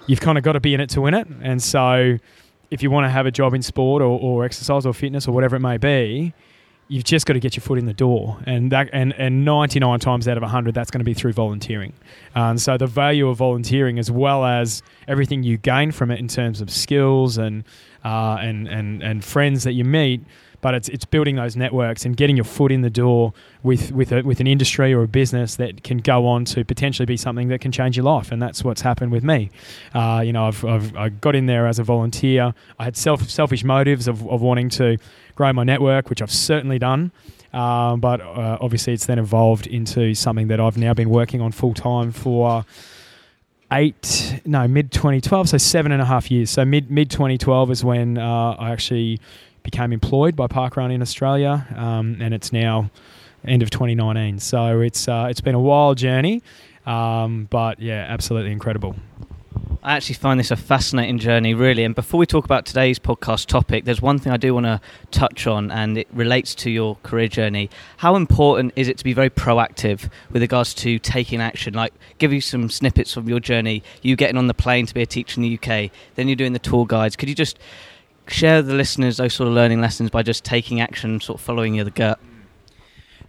you've 0.06 0.22
kind 0.22 0.38
of 0.38 0.44
got 0.44 0.52
to 0.52 0.60
be 0.60 0.72
in 0.72 0.80
it 0.80 0.88
to 0.90 1.02
win 1.02 1.12
it. 1.12 1.28
And 1.42 1.62
so 1.62 2.16
if 2.70 2.82
you 2.82 2.90
want 2.90 3.04
to 3.04 3.10
have 3.10 3.26
a 3.26 3.30
job 3.30 3.52
in 3.52 3.60
sport 3.60 4.00
or, 4.00 4.18
or 4.18 4.46
exercise 4.46 4.86
or 4.86 4.94
fitness 4.94 5.28
or 5.28 5.32
whatever 5.32 5.56
it 5.56 5.60
may 5.60 5.76
be, 5.76 6.32
you've 6.88 7.04
just 7.04 7.26
got 7.26 7.34
to 7.34 7.40
get 7.40 7.54
your 7.54 7.60
foot 7.60 7.78
in 7.78 7.84
the 7.84 7.92
door, 7.92 8.38
and 8.46 8.72
that 8.72 8.88
and, 8.94 9.12
and 9.18 9.44
99 9.44 10.00
times 10.00 10.26
out 10.26 10.38
of 10.38 10.42
100, 10.42 10.74
that's 10.74 10.90
going 10.90 11.00
to 11.00 11.04
be 11.04 11.12
through 11.12 11.34
volunteering. 11.34 11.92
And 12.34 12.58
so 12.58 12.78
the 12.78 12.86
value 12.86 13.28
of 13.28 13.36
volunteering, 13.36 13.98
as 13.98 14.10
well 14.10 14.46
as 14.46 14.82
everything 15.06 15.42
you 15.42 15.58
gain 15.58 15.92
from 15.92 16.10
it 16.10 16.18
in 16.18 16.28
terms 16.28 16.62
of 16.62 16.70
skills 16.70 17.36
and 17.36 17.64
uh, 18.06 18.38
and 18.40 18.66
and 18.68 19.02
and 19.02 19.22
friends 19.22 19.64
that 19.64 19.72
you 19.72 19.84
meet, 19.84 20.22
but 20.60 20.74
it's 20.74 20.88
it's 20.88 21.04
building 21.04 21.36
those 21.36 21.56
networks 21.56 22.04
and 22.04 22.16
getting 22.16 22.36
your 22.36 22.44
foot 22.44 22.72
in 22.72 22.82
the 22.82 22.90
door 22.90 23.32
with 23.62 23.92
with 23.92 24.12
a, 24.12 24.22
with 24.22 24.40
an 24.40 24.46
industry 24.46 24.92
or 24.92 25.02
a 25.02 25.08
business 25.08 25.56
that 25.56 25.84
can 25.84 25.98
go 25.98 26.26
on 26.26 26.44
to 26.46 26.64
potentially 26.64 27.06
be 27.06 27.16
something 27.16 27.48
that 27.48 27.60
can 27.60 27.72
change 27.72 27.96
your 27.96 28.04
life, 28.04 28.32
and 28.32 28.42
that's 28.42 28.64
what's 28.64 28.82
happened 28.82 29.12
with 29.12 29.24
me. 29.24 29.50
Uh, 29.94 30.22
you 30.24 30.32
know, 30.32 30.46
I've, 30.46 30.64
I've 30.64 30.96
I 30.96 31.08
got 31.08 31.36
in 31.36 31.46
there 31.46 31.66
as 31.66 31.78
a 31.78 31.84
volunteer. 31.84 32.54
I 32.78 32.84
had 32.84 32.96
self 32.96 33.28
selfish 33.28 33.64
motives 33.64 34.08
of, 34.08 34.26
of 34.28 34.42
wanting 34.42 34.68
to 34.70 34.98
grow 35.34 35.52
my 35.52 35.64
network, 35.64 36.10
which 36.10 36.22
I've 36.22 36.32
certainly 36.32 36.78
done. 36.78 37.12
Um, 37.52 38.00
but 38.00 38.20
uh, 38.20 38.58
obviously, 38.60 38.92
it's 38.92 39.06
then 39.06 39.18
evolved 39.18 39.66
into 39.66 40.14
something 40.14 40.48
that 40.48 40.60
I've 40.60 40.76
now 40.76 40.92
been 40.94 41.10
working 41.10 41.40
on 41.40 41.52
full 41.52 41.74
time 41.74 42.12
for 42.12 42.64
eight, 43.72 44.40
no, 44.44 44.66
mid 44.68 44.92
2012, 44.92 45.50
so 45.50 45.58
seven 45.58 45.92
and 45.92 46.02
a 46.02 46.04
half 46.04 46.30
years. 46.30 46.50
So 46.50 46.64
mid 46.64 46.90
mid 46.90 47.10
2012 47.10 47.70
is 47.70 47.84
when 47.84 48.18
uh, 48.18 48.56
I 48.58 48.70
actually 48.70 49.20
became 49.62 49.92
employed 49.92 50.36
by 50.36 50.46
Parkrun 50.46 50.92
in 50.92 51.02
Australia, 51.02 51.66
um, 51.76 52.18
and 52.20 52.34
it's 52.34 52.52
now 52.52 52.90
end 53.44 53.62
of 53.62 53.70
2019. 53.70 54.38
So 54.38 54.80
it's 54.80 55.08
uh, 55.08 55.28
it's 55.30 55.40
been 55.40 55.54
a 55.54 55.60
wild 55.60 55.98
journey, 55.98 56.42
um, 56.86 57.46
but 57.50 57.80
yeah, 57.80 58.06
absolutely 58.08 58.52
incredible. 58.52 58.96
I 59.82 59.92
actually 59.96 60.16
find 60.16 60.40
this 60.40 60.50
a 60.50 60.56
fascinating 60.56 61.18
journey, 61.18 61.54
really. 61.54 61.84
And 61.84 61.94
before 61.94 62.18
we 62.18 62.26
talk 62.26 62.44
about 62.44 62.66
today's 62.66 62.98
podcast 62.98 63.46
topic, 63.46 63.84
there's 63.84 64.02
one 64.02 64.18
thing 64.18 64.32
I 64.32 64.36
do 64.36 64.52
want 64.52 64.66
to 64.66 64.80
touch 65.12 65.46
on, 65.46 65.70
and 65.70 65.96
it 65.96 66.08
relates 66.12 66.54
to 66.56 66.70
your 66.70 66.96
career 67.04 67.28
journey. 67.28 67.70
How 67.98 68.16
important 68.16 68.72
is 68.74 68.88
it 68.88 68.98
to 68.98 69.04
be 69.04 69.12
very 69.12 69.30
proactive 69.30 70.10
with 70.30 70.42
regards 70.42 70.74
to 70.74 70.98
taking 70.98 71.40
action? 71.40 71.74
Like, 71.74 71.94
give 72.18 72.32
you 72.32 72.40
some 72.40 72.70
snippets 72.70 73.16
of 73.16 73.28
your 73.28 73.38
journey. 73.38 73.84
You 74.02 74.16
getting 74.16 74.36
on 74.36 74.48
the 74.48 74.54
plane 74.54 74.86
to 74.86 74.94
be 74.94 75.02
a 75.02 75.06
teacher 75.06 75.40
in 75.40 75.42
the 75.42 75.54
UK, 75.54 75.90
then 76.16 76.26
you're 76.26 76.36
doing 76.36 76.54
the 76.54 76.58
tour 76.58 76.84
guides. 76.84 77.14
Could 77.14 77.28
you 77.28 77.34
just 77.36 77.58
share 78.30 78.62
the 78.62 78.74
listeners 78.74 79.16
those 79.16 79.34
sort 79.34 79.48
of 79.48 79.54
learning 79.54 79.80
lessons 79.80 80.10
by 80.10 80.22
just 80.22 80.44
taking 80.44 80.80
action, 80.80 81.20
sort 81.20 81.40
of 81.40 81.44
following 81.44 81.74
your 81.74 81.84
gut? 81.90 82.20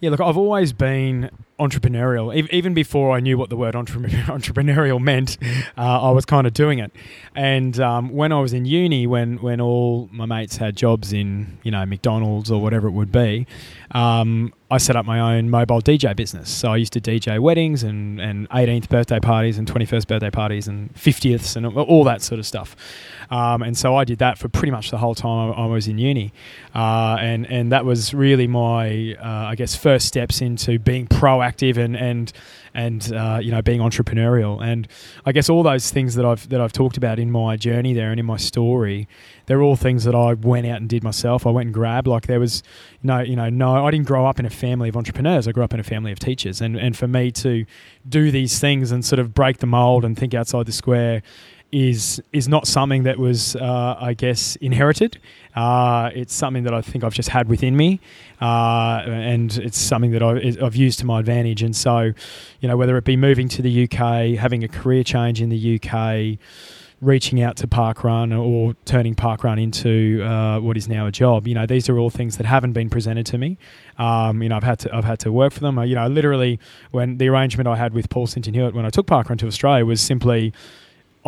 Yeah, 0.01 0.11
look, 0.11 0.21
I've 0.21 0.37
always 0.37 0.71
been 0.71 1.29
entrepreneurial. 1.59 2.33
Even 2.51 2.73
before 2.73 3.15
I 3.15 3.19
knew 3.19 3.37
what 3.37 3.49
the 3.49 3.57
word 3.57 3.73
entrepreneurial 3.75 5.01
meant, 5.01 5.37
uh, 5.77 6.09
I 6.09 6.11
was 6.11 6.25
kind 6.25 6.47
of 6.47 6.53
doing 6.53 6.79
it. 6.79 6.91
And 7.35 7.77
um, 7.81 8.09
when 8.09 8.31
I 8.31 8.39
was 8.39 8.53
in 8.53 8.65
uni, 8.65 9.07
when 9.07 9.37
when 9.41 9.59
all 9.59 10.09
my 10.11 10.25
mates 10.25 10.55
had 10.55 10.77
jobs 10.77 11.11
in 11.11 11.57
you 11.63 11.71
know 11.71 11.85
McDonald's 11.85 12.49
or 12.49 12.61
whatever 12.61 12.87
it 12.87 12.91
would 12.91 13.11
be, 13.11 13.45
um, 13.91 14.53
I 14.71 14.77
set 14.77 14.95
up 14.95 15.05
my 15.05 15.35
own 15.35 15.49
mobile 15.49 15.81
DJ 15.81 16.15
business. 16.15 16.49
So 16.49 16.71
I 16.71 16.77
used 16.77 16.93
to 16.93 17.01
DJ 17.01 17.39
weddings 17.39 17.81
and, 17.81 18.21
and 18.21 18.47
18th 18.49 18.87
birthday 18.87 19.19
parties 19.19 19.57
and 19.57 19.67
21st 19.67 20.07
birthday 20.07 20.29
parties 20.29 20.67
and 20.67 20.93
50ths 20.93 21.55
and 21.55 21.65
all 21.65 22.03
that 22.03 22.21
sort 22.21 22.37
of 22.37 22.45
stuff. 22.45 22.75
Um, 23.31 23.63
and 23.63 23.75
so 23.75 23.95
I 23.95 24.03
did 24.03 24.19
that 24.19 24.37
for 24.37 24.47
pretty 24.47 24.71
much 24.71 24.91
the 24.91 24.99
whole 24.99 25.15
time 25.15 25.53
I, 25.53 25.65
was 25.65 25.87
in 25.87 25.97
uni. 25.97 26.33
Uh, 26.75 27.17
and, 27.19 27.47
and 27.47 27.71
that 27.71 27.83
was 27.83 28.13
really 28.13 28.47
my, 28.47 29.15
uh, 29.15 29.49
I 29.49 29.55
guess, 29.55 29.75
first 29.75 30.07
steps 30.07 30.39
into 30.39 30.77
being 30.77 31.07
proactive 31.07 31.77
and, 31.77 31.95
and 31.95 32.31
and 32.73 33.13
uh, 33.13 33.39
you 33.41 33.51
know 33.51 33.61
being 33.61 33.81
entrepreneurial. 33.81 34.63
And 34.63 34.87
I 35.25 35.31
guess 35.31 35.49
all 35.49 35.63
those 35.63 35.91
things 35.91 36.15
that 36.15 36.25
I've 36.25 36.47
that 36.49 36.61
I've 36.61 36.73
talked 36.73 36.97
about 36.97 37.19
in 37.19 37.31
my 37.31 37.57
journey 37.57 37.93
there 37.93 38.11
and 38.11 38.19
in 38.19 38.25
my 38.25 38.37
story, 38.37 39.07
they're 39.45 39.61
all 39.61 39.75
things 39.75 40.03
that 40.03 40.15
I 40.15 40.33
went 40.33 40.67
out 40.67 40.77
and 40.77 40.89
did 40.89 41.03
myself. 41.03 41.45
I 41.45 41.51
went 41.51 41.67
and 41.67 41.73
grabbed. 41.73 42.07
Like 42.07 42.27
there 42.27 42.39
was 42.39 42.63
no 43.03 43.19
you 43.19 43.35
know 43.35 43.49
no 43.49 43.85
I 43.85 43.91
didn't 43.91 44.07
grow 44.07 44.25
up 44.25 44.39
in 44.39 44.45
a 44.45 44.49
family 44.49 44.89
of 44.89 44.97
entrepreneurs. 44.97 45.47
I 45.47 45.51
grew 45.51 45.63
up 45.63 45.73
in 45.73 45.79
a 45.79 45.83
family 45.83 46.11
of 46.11 46.19
teachers. 46.19 46.61
And 46.61 46.77
and 46.77 46.95
for 46.95 47.07
me 47.07 47.31
to 47.31 47.65
do 48.07 48.31
these 48.31 48.59
things 48.59 48.91
and 48.91 49.03
sort 49.03 49.19
of 49.19 49.33
break 49.33 49.57
the 49.57 49.67
mold 49.67 50.05
and 50.05 50.17
think 50.17 50.33
outside 50.33 50.65
the 50.65 50.71
square 50.71 51.21
is 51.71 52.21
is 52.33 52.47
not 52.47 52.67
something 52.67 53.03
that 53.03 53.19
was, 53.19 53.55
uh, 53.55 53.97
I 53.99 54.13
guess, 54.13 54.55
inherited. 54.57 55.19
Uh, 55.55 56.09
it's 56.13 56.33
something 56.33 56.63
that 56.63 56.73
I 56.73 56.81
think 56.81 57.03
I've 57.03 57.13
just 57.13 57.29
had 57.29 57.49
within 57.49 57.75
me, 57.75 57.99
uh, 58.41 59.03
and 59.05 59.55
it's 59.57 59.77
something 59.77 60.11
that 60.11 60.23
I, 60.23 60.63
have 60.63 60.75
used 60.75 60.99
to 60.99 61.05
my 61.05 61.19
advantage. 61.19 61.61
And 61.61 61.75
so, 61.75 62.11
you 62.59 62.69
know, 62.69 62.77
whether 62.77 62.97
it 62.97 63.03
be 63.03 63.17
moving 63.17 63.47
to 63.49 63.61
the 63.61 63.83
UK, 63.83 64.37
having 64.37 64.63
a 64.63 64.67
career 64.67 65.03
change 65.03 65.41
in 65.41 65.49
the 65.49 65.79
UK, 65.79 66.39
reaching 67.01 67.41
out 67.41 67.55
to 67.57 67.67
Parkrun 67.67 68.37
or 68.37 68.75
turning 68.85 69.15
Parkrun 69.15 69.61
into 69.61 70.21
uh, 70.23 70.59
what 70.59 70.75
is 70.75 70.87
now 70.87 71.07
a 71.07 71.11
job. 71.11 71.47
You 71.47 71.55
know, 71.55 71.65
these 71.65 71.87
are 71.89 71.97
all 71.97 72.09
things 72.09 72.37
that 72.37 72.45
haven't 72.45 72.73
been 72.73 72.89
presented 72.89 73.25
to 73.27 73.37
me. 73.37 73.57
Um, 73.97 74.43
you 74.43 74.49
know, 74.49 74.57
I've 74.57 74.63
had 74.63 74.79
to 74.79 74.95
I've 74.95 75.05
had 75.05 75.19
to 75.19 75.31
work 75.31 75.53
for 75.53 75.61
them. 75.61 75.79
You 75.83 75.95
know, 75.95 76.07
literally 76.07 76.59
when 76.91 77.17
the 77.17 77.29
arrangement 77.29 77.67
I 77.67 77.75
had 77.75 77.93
with 77.93 78.09
Paul 78.09 78.27
Sinton 78.27 78.53
Hewitt 78.53 78.73
when 78.73 78.85
I 78.85 78.89
took 78.89 79.07
Parkrun 79.07 79.37
to 79.39 79.47
Australia 79.47 79.85
was 79.85 80.01
simply 80.01 80.53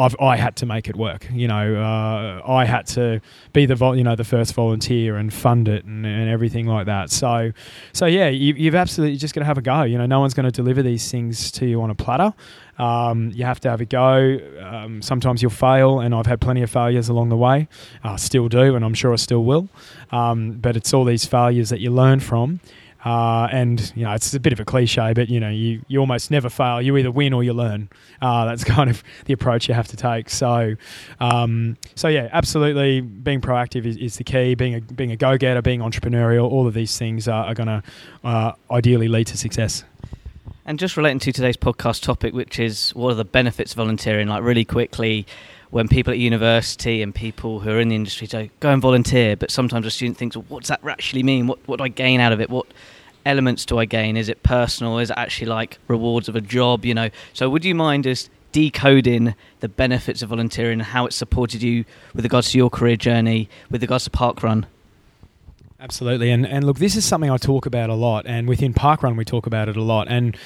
I've, 0.01 0.15
I 0.19 0.35
had 0.35 0.55
to 0.57 0.65
make 0.65 0.89
it 0.89 0.95
work. 0.95 1.27
You 1.31 1.47
know, 1.47 1.75
uh, 1.75 2.41
I 2.49 2.65
had 2.65 2.87
to 2.87 3.21
be 3.53 3.65
the 3.65 3.75
vol- 3.75 3.95
you 3.95 4.03
know 4.03 4.15
the 4.15 4.23
first 4.23 4.53
volunteer 4.53 5.17
and 5.17 5.31
fund 5.31 5.67
it 5.67 5.85
and, 5.85 6.05
and 6.05 6.29
everything 6.29 6.65
like 6.65 6.87
that. 6.87 7.11
So, 7.11 7.51
so 7.93 8.07
yeah, 8.07 8.27
you, 8.27 8.65
have 8.65 8.75
absolutely 8.75 9.17
just 9.17 9.35
got 9.35 9.41
to 9.41 9.45
have 9.45 9.57
a 9.57 9.61
go. 9.61 9.83
You 9.83 9.97
know, 9.97 10.07
no 10.07 10.19
one's 10.19 10.33
going 10.33 10.45
to 10.45 10.51
deliver 10.51 10.81
these 10.81 11.09
things 11.11 11.51
to 11.53 11.65
you 11.65 11.81
on 11.81 11.91
a 11.91 11.95
platter. 11.95 12.33
Um, 12.79 13.31
you 13.35 13.45
have 13.45 13.59
to 13.59 13.69
have 13.69 13.79
a 13.79 13.85
go. 13.85 14.39
Um, 14.59 15.03
sometimes 15.03 15.41
you'll 15.43 15.51
fail, 15.51 15.99
and 15.99 16.15
I've 16.15 16.25
had 16.25 16.41
plenty 16.41 16.63
of 16.63 16.71
failures 16.71 17.09
along 17.09 17.29
the 17.29 17.37
way. 17.37 17.67
I 18.03 18.15
still 18.15 18.49
do, 18.49 18.75
and 18.75 18.83
I'm 18.83 18.95
sure 18.95 19.13
I 19.13 19.17
still 19.17 19.43
will. 19.43 19.69
Um, 20.11 20.53
but 20.53 20.75
it's 20.75 20.93
all 20.93 21.05
these 21.05 21.25
failures 21.25 21.69
that 21.69 21.79
you 21.79 21.91
learn 21.91 22.19
from. 22.21 22.59
Uh, 23.03 23.47
and 23.51 23.91
you 23.95 24.03
know 24.03 24.13
it's 24.13 24.33
a 24.33 24.39
bit 24.39 24.53
of 24.53 24.59
a 24.59 24.65
cliche, 24.65 25.13
but 25.13 25.27
you 25.27 25.39
know 25.39 25.49
you, 25.49 25.81
you 25.87 25.99
almost 25.99 26.29
never 26.29 26.49
fail. 26.49 26.81
You 26.81 26.95
either 26.97 27.11
win 27.11 27.33
or 27.33 27.43
you 27.43 27.53
learn. 27.53 27.89
Uh, 28.21 28.45
that's 28.45 28.63
kind 28.75 28.89
of 28.89 29.03
the 29.25 29.33
approach 29.33 29.67
you 29.67 29.73
have 29.73 29.87
to 29.87 29.97
take. 29.97 30.29
So, 30.29 30.75
um, 31.19 31.77
so 31.95 32.07
yeah, 32.07 32.29
absolutely, 32.31 33.01
being 33.01 33.41
proactive 33.41 33.85
is, 33.85 33.97
is, 33.97 34.17
the 34.17 34.23
key. 34.23 34.53
Being 34.53 34.75
a 34.75 34.81
being 34.81 35.11
a 35.11 35.15
go 35.15 35.37
getter, 35.37 35.61
being 35.61 35.79
entrepreneurial, 35.79 36.49
all 36.49 36.67
of 36.67 36.73
these 36.73 36.97
things 36.97 37.27
are, 37.27 37.45
are 37.45 37.53
going 37.55 37.67
to 37.67 37.83
uh, 38.23 38.51
ideally 38.69 39.07
lead 39.07 39.27
to 39.27 39.37
success. 39.37 39.83
And 40.63 40.77
just 40.77 40.95
relating 40.95 41.19
to 41.19 41.31
today's 41.31 41.57
podcast 41.57 42.03
topic, 42.03 42.35
which 42.35 42.59
is 42.59 42.91
what 42.93 43.11
are 43.11 43.15
the 43.15 43.25
benefits 43.25 43.71
of 43.71 43.77
volunteering? 43.77 44.27
Like 44.27 44.43
really 44.43 44.63
quickly, 44.63 45.25
when 45.71 45.87
people 45.87 46.11
at 46.11 46.19
university 46.19 47.01
and 47.01 47.15
people 47.15 47.61
who 47.61 47.71
are 47.71 47.79
in 47.79 47.89
the 47.89 47.95
industry 47.95 48.27
say 48.27 48.51
go 48.59 48.71
and 48.71 48.81
volunteer, 48.81 49.35
but 49.35 49.49
sometimes 49.49 49.85
a 49.85 49.91
student 49.91 50.17
thinks, 50.17 50.35
well, 50.35 50.45
what 50.49 50.63
does 50.63 50.69
that 50.69 50.81
actually 50.87 51.23
mean? 51.23 51.47
What 51.47 51.59
what 51.65 51.77
do 51.77 51.83
I 51.83 51.87
gain 51.87 52.19
out 52.19 52.31
of 52.31 52.39
it? 52.39 52.49
What 52.49 52.67
elements 53.25 53.65
do 53.65 53.79
I 53.79 53.85
gain? 53.85 54.17
Is 54.17 54.29
it 54.29 54.43
personal? 54.43 54.99
Is 54.99 55.09
it 55.09 55.17
actually 55.17 55.47
like 55.47 55.79
rewards 55.87 56.29
of 56.29 56.35
a 56.35 56.41
job? 56.41 56.85
You 56.85 56.93
know. 56.93 57.09
So 57.33 57.49
would 57.49 57.65
you 57.65 57.73
mind 57.73 58.03
just 58.03 58.29
decoding 58.51 59.33
the 59.61 59.69
benefits 59.69 60.21
of 60.21 60.29
volunteering 60.29 60.73
and 60.73 60.81
how 60.83 61.05
it 61.05 61.13
supported 61.13 61.63
you 61.63 61.85
with 62.13 62.25
regards 62.25 62.51
to 62.51 62.57
your 62.57 62.69
career 62.69 62.97
journey, 62.97 63.49
with 63.69 63.81
regards 63.81 64.03
to 64.03 64.09
Parkrun? 64.09 64.65
Absolutely, 65.79 66.29
and 66.29 66.45
and 66.45 66.65
look, 66.65 66.77
this 66.77 66.95
is 66.95 67.05
something 67.05 67.31
I 67.31 67.37
talk 67.37 67.65
about 67.65 67.89
a 67.89 67.95
lot, 67.95 68.25
and 68.27 68.47
within 68.47 68.73
Parkrun 68.73 69.17
we 69.17 69.25
talk 69.25 69.47
about 69.47 69.67
it 69.67 69.77
a 69.77 69.81
lot, 69.81 70.07
and 70.09 70.37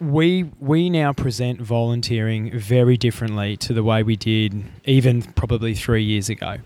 we 0.00 0.44
we 0.58 0.88
now 0.88 1.12
present 1.12 1.60
volunteering 1.60 2.58
very 2.58 2.96
differently 2.96 3.56
to 3.58 3.74
the 3.74 3.82
way 3.82 4.02
we 4.02 4.16
did 4.16 4.64
even 4.86 5.22
probably 5.22 5.74
three 5.74 6.02
years 6.02 6.28
ago. 6.28 6.56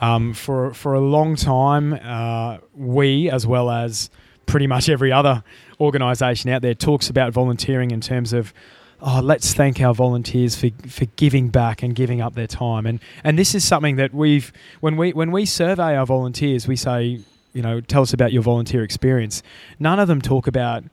Um, 0.00 0.34
for 0.34 0.74
for 0.74 0.94
a 0.94 1.00
long 1.00 1.34
time, 1.36 1.94
uh, 1.94 2.58
we 2.74 3.30
as 3.30 3.46
well 3.46 3.70
as 3.70 4.10
pretty 4.44 4.66
much 4.66 4.88
every 4.88 5.10
other 5.10 5.42
organisation 5.80 6.50
out 6.50 6.60
there 6.60 6.74
talks 6.74 7.08
about 7.08 7.32
volunteering 7.32 7.90
in 7.90 8.00
terms 8.00 8.32
of 8.32 8.52
oh, 9.00 9.20
let's 9.20 9.52
thank 9.52 9.80
our 9.80 9.94
volunteers 9.94 10.54
for, 10.54 10.68
for 10.86 11.06
giving 11.16 11.48
back 11.48 11.82
and 11.82 11.96
giving 11.96 12.20
up 12.20 12.34
their 12.34 12.46
time. 12.46 12.86
And 12.86 13.00
and 13.24 13.38
this 13.38 13.54
is 13.54 13.64
something 13.64 13.96
that 13.96 14.12
we've 14.12 14.52
when 14.80 14.96
we 14.98 15.12
when 15.14 15.32
we 15.32 15.46
survey 15.46 15.96
our 15.96 16.06
volunteers, 16.06 16.68
we 16.68 16.76
say, 16.76 17.20
you 17.54 17.62
know, 17.62 17.80
tell 17.80 18.02
us 18.02 18.12
about 18.12 18.32
your 18.32 18.42
volunteer 18.42 18.82
experience. 18.82 19.42
None 19.78 19.98
of 19.98 20.08
them 20.08 20.20
talk 20.20 20.46
about 20.46 20.84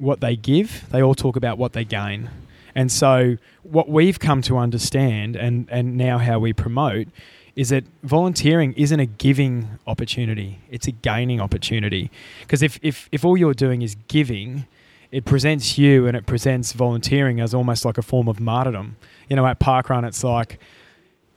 what 0.00 0.20
they 0.20 0.36
give; 0.36 0.86
they 0.90 1.02
all 1.02 1.14
talk 1.14 1.36
about 1.36 1.58
what 1.58 1.72
they 1.72 1.84
gain. 1.84 2.30
And 2.74 2.90
so, 2.90 3.36
what 3.62 3.88
we've 3.88 4.18
come 4.18 4.42
to 4.42 4.58
understand, 4.58 5.36
and 5.36 5.68
and 5.70 5.96
now 5.96 6.18
how 6.18 6.38
we 6.38 6.52
promote, 6.52 7.08
is 7.56 7.70
that 7.70 7.84
volunteering 8.02 8.72
isn't 8.74 9.00
a 9.00 9.06
giving 9.06 9.78
opportunity; 9.86 10.60
it's 10.70 10.86
a 10.86 10.92
gaining 10.92 11.40
opportunity. 11.40 12.10
Because 12.40 12.62
if 12.62 12.78
if 12.82 13.08
if 13.12 13.24
all 13.24 13.36
you're 13.36 13.54
doing 13.54 13.82
is 13.82 13.96
giving, 14.08 14.66
it 15.10 15.24
presents 15.24 15.78
you 15.78 16.06
and 16.06 16.16
it 16.16 16.26
presents 16.26 16.72
volunteering 16.72 17.40
as 17.40 17.52
almost 17.54 17.84
like 17.84 17.98
a 17.98 18.02
form 18.02 18.28
of 18.28 18.40
martyrdom. 18.40 18.96
You 19.28 19.36
know, 19.36 19.46
at 19.46 19.58
parkrun, 19.60 20.06
it's 20.06 20.24
like 20.24 20.58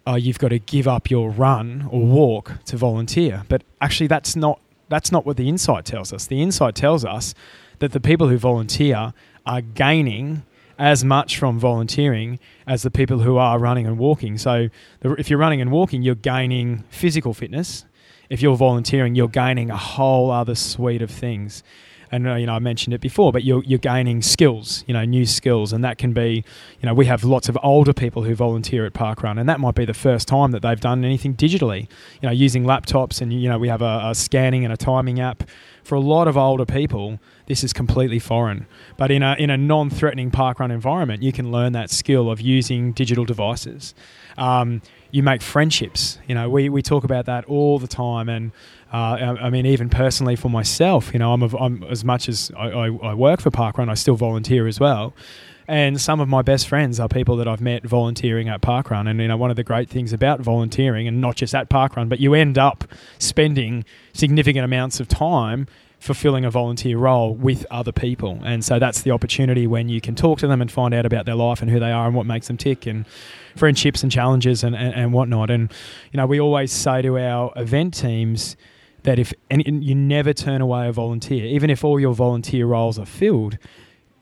oh, 0.05 0.15
you've 0.15 0.39
got 0.39 0.49
to 0.49 0.59
give 0.59 0.87
up 0.87 1.09
your 1.09 1.29
run 1.29 1.87
or 1.89 2.01
walk 2.01 2.63
to 2.65 2.77
volunteer. 2.77 3.43
But 3.47 3.63
actually, 3.81 4.07
that's 4.07 4.35
not 4.35 4.59
that's 4.89 5.11
not 5.11 5.25
what 5.25 5.37
the 5.37 5.49
insight 5.49 5.85
tells 5.85 6.13
us. 6.13 6.27
The 6.27 6.41
insight 6.41 6.75
tells 6.75 7.03
us 7.05 7.33
that 7.79 7.91
the 7.91 7.99
people 7.99 8.29
who 8.29 8.37
volunteer 8.37 9.13
are 9.45 9.61
gaining 9.61 10.43
as 10.79 11.03
much 11.03 11.37
from 11.37 11.59
volunteering 11.59 12.39
as 12.65 12.81
the 12.81 12.91
people 12.91 13.19
who 13.19 13.37
are 13.37 13.59
running 13.59 13.85
and 13.85 13.97
walking. 13.97 14.37
So 14.37 14.69
if 15.03 15.29
you're 15.29 15.39
running 15.39 15.61
and 15.61 15.71
walking, 15.71 16.01
you're 16.01 16.15
gaining 16.15 16.83
physical 16.89 17.33
fitness. 17.33 17.85
If 18.29 18.41
you're 18.41 18.55
volunteering, 18.55 19.15
you're 19.15 19.27
gaining 19.27 19.69
a 19.69 19.77
whole 19.77 20.31
other 20.31 20.55
suite 20.55 21.01
of 21.01 21.11
things. 21.11 21.63
And 22.13 22.27
uh, 22.27 22.35
you 22.35 22.45
know, 22.45 22.53
I 22.53 22.59
mentioned 22.59 22.93
it 22.93 23.01
before, 23.01 23.31
but 23.31 23.43
you're 23.43 23.63
you're 23.63 23.79
gaining 23.79 24.21
skills, 24.21 24.83
you 24.85 24.93
know, 24.93 25.03
new 25.03 25.25
skills, 25.25 25.73
and 25.73 25.83
that 25.83 25.97
can 25.97 26.13
be, 26.13 26.43
you 26.79 26.85
know, 26.87 26.93
we 26.93 27.07
have 27.07 27.23
lots 27.23 27.49
of 27.49 27.57
older 27.63 27.91
people 27.91 28.21
who 28.21 28.35
volunteer 28.35 28.85
at 28.85 28.93
Parkrun, 28.93 29.39
and 29.39 29.49
that 29.49 29.59
might 29.59 29.73
be 29.73 29.83
the 29.83 29.95
first 29.95 30.27
time 30.27 30.51
that 30.51 30.61
they've 30.61 30.79
done 30.79 31.03
anything 31.03 31.33
digitally, 31.33 31.89
you 32.21 32.27
know, 32.27 32.31
using 32.31 32.65
laptops, 32.65 33.19
and 33.19 33.33
you 33.33 33.49
know, 33.49 33.57
we 33.57 33.67
have 33.67 33.81
a, 33.81 34.11
a 34.11 34.13
scanning 34.13 34.63
and 34.63 34.71
a 34.71 34.77
timing 34.77 35.19
app. 35.19 35.43
For 35.83 35.95
a 35.95 35.99
lot 35.99 36.27
of 36.27 36.37
older 36.37 36.65
people, 36.65 37.19
this 37.47 37.63
is 37.63 37.73
completely 37.73 38.19
foreign. 38.19 38.67
But 38.95 39.09
in 39.09 39.23
a 39.23 39.33
in 39.39 39.49
a 39.49 39.57
non-threatening 39.57 40.29
parkrun 40.29 40.71
environment, 40.71 41.23
you 41.23 41.31
can 41.31 41.51
learn 41.51 41.73
that 41.73 41.89
skill 41.89 42.29
of 42.29 42.39
using 42.39 42.91
digital 42.93 43.25
devices. 43.25 43.95
Um, 44.37 44.83
you 45.09 45.23
make 45.23 45.41
friendships. 45.41 46.17
You 46.27 46.35
know, 46.35 46.49
we, 46.49 46.69
we 46.69 46.81
talk 46.81 47.03
about 47.03 47.25
that 47.25 47.45
all 47.45 47.79
the 47.79 47.87
time, 47.87 48.29
and 48.29 48.51
uh, 48.93 49.35
I, 49.41 49.49
mean, 49.49 49.65
even 49.65 49.89
personally 49.89 50.35
for 50.35 50.49
myself, 50.49 51.11
you 51.13 51.19
know, 51.19 51.33
I'm, 51.33 51.41
a, 51.41 51.57
I'm 51.57 51.83
as 51.85 52.05
much 52.05 52.29
as 52.29 52.51
I, 52.55 52.69
I, 52.69 52.85
I 52.85 53.13
work 53.15 53.41
for 53.41 53.49
Parkrun, 53.49 53.89
I 53.89 53.95
still 53.95 54.15
volunteer 54.15 54.67
as 54.67 54.79
well. 54.79 55.15
And 55.67 55.99
some 55.99 56.19
of 56.19 56.27
my 56.27 56.43
best 56.43 56.67
friends 56.67 56.99
are 56.99 57.07
people 57.07 57.35
that 57.37 57.47
I've 57.47 57.61
met 57.61 57.83
volunteering 57.83 58.49
at 58.49 58.61
Parkrun. 58.61 59.09
And 59.09 59.19
you 59.19 59.27
know, 59.27 59.37
one 59.37 59.49
of 59.49 59.55
the 59.55 59.63
great 59.63 59.89
things 59.89 60.13
about 60.13 60.41
volunteering, 60.41 61.07
and 61.07 61.21
not 61.21 61.35
just 61.35 61.55
at 61.55 61.69
Parkrun, 61.69 62.07
but 62.07 62.19
you 62.19 62.35
end 62.35 62.59
up 62.59 62.83
spending 63.17 63.83
significant 64.13 64.63
amounts 64.63 64.99
of 64.99 65.07
time 65.07 65.67
fulfilling 65.97 66.43
a 66.45 66.51
volunteer 66.51 66.97
role 66.97 67.33
with 67.33 67.65
other 67.71 67.93
people. 67.93 68.37
And 68.43 68.63
so 68.63 68.77
that's 68.77 69.01
the 69.01 69.11
opportunity 69.11 69.65
when 69.65 69.87
you 69.87 70.01
can 70.01 70.15
talk 70.15 70.37
to 70.39 70.47
them 70.47 70.61
and 70.61 70.69
find 70.69 70.93
out 70.93 71.05
about 71.05 71.25
their 71.25 71.35
life 71.35 71.61
and 71.61 71.71
who 71.71 71.79
they 71.79 71.91
are 71.91 72.05
and 72.05 72.13
what 72.13 72.25
makes 72.25 72.47
them 72.47 72.57
tick 72.57 72.85
and 72.85 73.05
friendships 73.55 74.03
and 74.03 74.11
challenges 74.11 74.65
and, 74.65 74.75
and, 74.75 74.93
and 74.93 75.13
whatnot. 75.13 75.49
And, 75.49 75.71
you 76.11 76.17
know, 76.17 76.27
we 76.27 76.41
always 76.41 76.73
say 76.73 77.01
to 77.01 77.17
our 77.17 77.53
event 77.55 77.93
teams, 77.93 78.57
that 79.03 79.19
if 79.19 79.33
and 79.49 79.83
you 79.83 79.95
never 79.95 80.33
turn 80.33 80.61
away 80.61 80.87
a 80.87 80.91
volunteer, 80.91 81.45
even 81.45 81.69
if 81.69 81.83
all 81.83 81.99
your 81.99 82.13
volunteer 82.13 82.65
roles 82.65 82.97
are 82.99 83.05
filled. 83.05 83.57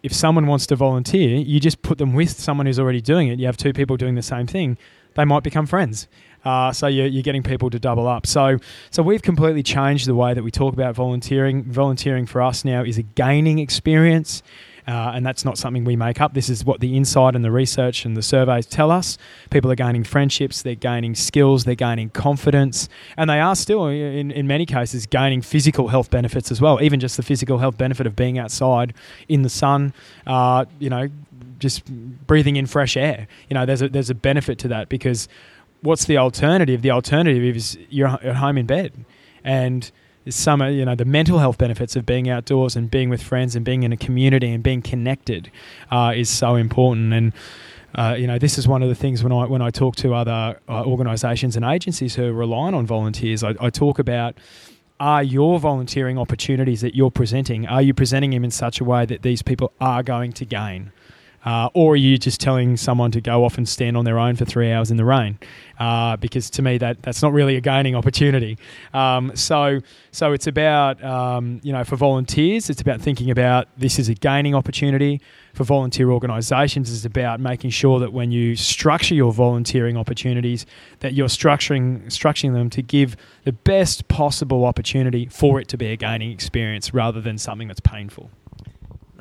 If 0.04 0.14
someone 0.14 0.48
wants 0.48 0.66
to 0.68 0.76
volunteer, 0.76 1.38
you 1.38 1.60
just 1.60 1.84
put 1.84 2.00
them 2.00 2.14
with 2.14 2.32
someone 2.32 2.66
who's 2.66 2.80
already 2.80 3.02
doing 3.02 3.28
it. 3.28 3.38
You 3.38 3.46
have 3.46 3.56
two 3.56 3.72
people 3.72 3.98
doing 3.98 4.16
the 4.16 4.24
same 4.24 4.48
thing, 4.48 4.80
they 5.14 5.26
might 5.26 5.44
become 5.44 5.68
friends. 5.68 6.08
Uh, 6.44 6.72
so 6.72 6.88
you're, 6.88 7.06
you're, 7.06 7.22
getting 7.22 7.44
people 7.44 7.70
to 7.70 7.78
double 7.78 8.08
up. 8.08 8.26
So 8.26 8.58
so 8.90 9.04
we've 9.04 9.22
completely 9.22 9.62
changed 9.62 10.08
the 10.08 10.16
way 10.16 10.34
that 10.34 10.44
we 10.44 10.50
talk 10.50 10.74
about 10.74 10.96
volunteering. 10.96 11.64
Volunteering 11.64 12.26
for 12.26 12.42
us 12.42 12.66
now 12.66 12.84
is 12.84 12.98
a 12.98 13.04
gaining 13.04 13.60
experience. 13.60 14.42
Uh, 14.92 15.14
and 15.16 15.26
that's 15.26 15.46
not 15.46 15.58
something 15.58 15.86
we 15.86 15.96
make 15.96 16.20
up. 16.20 16.34
This 16.34 16.50
is 16.50 16.66
what 16.66 16.82
the 16.82 16.98
insight 16.98 17.34
and 17.34 17.46
the 17.46 17.52
research 17.52 18.04
and 18.04 18.18
the 18.18 18.22
surveys 18.22 18.66
tell 18.66 18.92
us. 18.92 19.18
People 19.50 19.72
are 19.72 19.76
gaining 19.76 20.04
friendships, 20.04 20.64
they're 20.64 20.76
gaining 20.76 21.16
skills, 21.16 21.64
they're 21.64 21.76
gaining 21.76 22.10
confidence, 22.10 22.90
and 23.16 23.30
they 23.30 23.40
are 23.40 23.56
still, 23.56 23.88
in, 23.88 24.32
in 24.32 24.48
many 24.48 24.66
cases, 24.66 25.06
gaining 25.06 25.42
physical 25.42 25.88
health 25.88 26.10
benefits 26.10 26.52
as 26.52 26.60
well. 26.60 26.82
Even 26.82 27.00
just 27.00 27.16
the 27.16 27.24
physical 27.24 27.60
health 27.60 27.78
benefit 27.78 28.06
of 28.06 28.18
being 28.18 28.38
outside 28.38 28.94
in 29.30 29.44
the 29.44 29.50
sun, 29.50 29.94
uh, 30.28 30.66
you 30.78 30.90
know, 30.90 31.08
just 31.58 31.86
breathing 32.28 32.58
in 32.58 32.66
fresh 32.66 32.98
air. 32.98 33.30
You 33.50 33.54
know, 33.54 33.66
there's 33.66 33.82
a, 33.82 33.88
there's 33.88 34.10
a 34.10 34.16
benefit 34.16 34.60
to 34.60 34.68
that 34.68 34.90
because 34.90 35.30
what's 35.80 36.04
the 36.04 36.18
alternative? 36.18 36.82
The 36.82 36.92
alternative 36.92 37.56
is 37.56 37.78
you're 37.90 38.10
at 38.10 38.36
home 38.36 38.58
in 38.58 38.66
bed. 38.66 39.06
And 39.42 39.90
some 40.30 40.62
you 40.62 40.86
know 40.86 40.96
the 40.96 41.06
mental 41.06 41.40
health 41.40 41.58
benefits 41.58 41.96
of 41.96 42.06
being 42.06 42.30
outdoors 42.30 42.76
and 42.76 42.92
being 42.92 43.10
with 43.10 43.24
friends 43.24 43.56
and 43.56 43.66
being 43.66 43.84
in 43.84 43.92
a 43.92 43.98
community 43.98 44.52
and 44.52 44.64
being 44.64 44.82
connected 44.82 45.52
uh, 45.90 46.14
is 46.16 46.30
so 46.30 46.56
important 46.56 47.14
and 47.14 47.34
uh, 47.96 48.16
you 48.18 48.28
know 48.28 48.38
this 48.38 48.58
is 48.58 48.68
one 48.68 48.84
of 48.84 48.90
the 48.90 48.96
things 48.96 49.24
when 49.24 49.32
I 49.32 49.46
when 49.46 49.62
I 49.62 49.72
talk 49.72 49.96
to 49.98 50.14
other 50.14 50.60
uh, 50.70 50.84
organisations 50.86 51.56
and 51.56 51.66
agencies 51.66 52.16
who 52.16 52.26
are 52.26 52.34
relying 52.34 52.76
on 52.76 52.86
volunteers 52.86 53.44
I, 53.44 53.56
I 53.60 53.70
talk 53.70 54.00
about 54.00 54.36
are 55.00 55.24
your 55.24 55.60
volunteering 55.60 56.20
opportunities 56.20 56.82
that 56.82 56.96
you're 56.96 57.12
presenting 57.12 57.66
are 57.68 57.82
you 57.82 57.94
presenting 57.94 58.30
them 58.32 58.44
in 58.44 58.52
such 58.52 58.80
a 58.80 58.84
way 58.84 59.06
that 59.06 59.24
these 59.24 59.42
people 59.42 59.74
are 59.82 60.04
going 60.04 60.34
to 60.34 60.46
gain 60.46 60.92
uh, 61.44 61.70
or 61.74 61.94
are 61.94 61.98
you 61.98 62.18
just 62.18 62.40
telling 62.40 62.78
someone 62.78 63.12
to 63.12 63.22
go 63.22 63.44
off 63.44 63.58
and 63.58 63.68
stand 63.68 63.98
on 63.98 64.06
their 64.06 64.20
own 64.20 64.36
for 64.36 64.46
three 64.46 64.72
hours 64.72 64.92
in 64.92 64.98
the 64.98 65.06
rain? 65.06 65.40
Uh, 65.82 66.16
because 66.18 66.52
to 66.52 66.62
me, 66.62 66.78
that 66.78 67.02
that's 67.02 67.24
not 67.24 67.34
really 67.34 67.56
a 67.56 67.62
gaining 67.62 67.96
opportunity. 67.96 68.56
Um, 68.94 69.36
so, 69.36 69.80
so 70.12 70.32
it's 70.32 70.46
about 70.46 71.04
um, 71.04 71.60
you 71.64 71.74
know 71.74 71.84
for 71.84 71.96
volunteers, 71.96 72.70
it's 72.70 72.82
about 72.82 73.02
thinking 73.02 73.32
about 73.32 73.68
this 73.80 73.98
is 73.98 74.08
a 74.08 74.14
gaining 74.14 74.54
opportunity. 74.54 75.20
For 75.56 75.64
volunteer 75.64 76.12
organisations, 76.12 76.94
it's 76.94 77.04
about 77.04 77.40
making 77.40 77.72
sure 77.72 78.00
that 78.00 78.14
when 78.14 78.32
you 78.32 78.56
structure 78.56 79.16
your 79.16 79.34
volunteering 79.34 79.98
opportunities, 79.98 80.68
that 81.00 81.14
you're 81.14 81.28
structuring 81.28 82.06
structuring 82.06 82.54
them 82.54 82.70
to 82.70 82.84
give 82.84 83.18
the 83.44 83.52
best 83.52 84.08
possible 84.08 84.66
opportunity 84.66 85.26
for 85.32 85.60
it 85.60 85.68
to 85.70 85.78
be 85.80 85.88
a 85.88 85.96
gaining 85.96 86.32
experience 86.32 86.94
rather 86.94 87.20
than 87.20 87.40
something 87.40 87.68
that's 87.68 87.80
painful. 87.80 88.30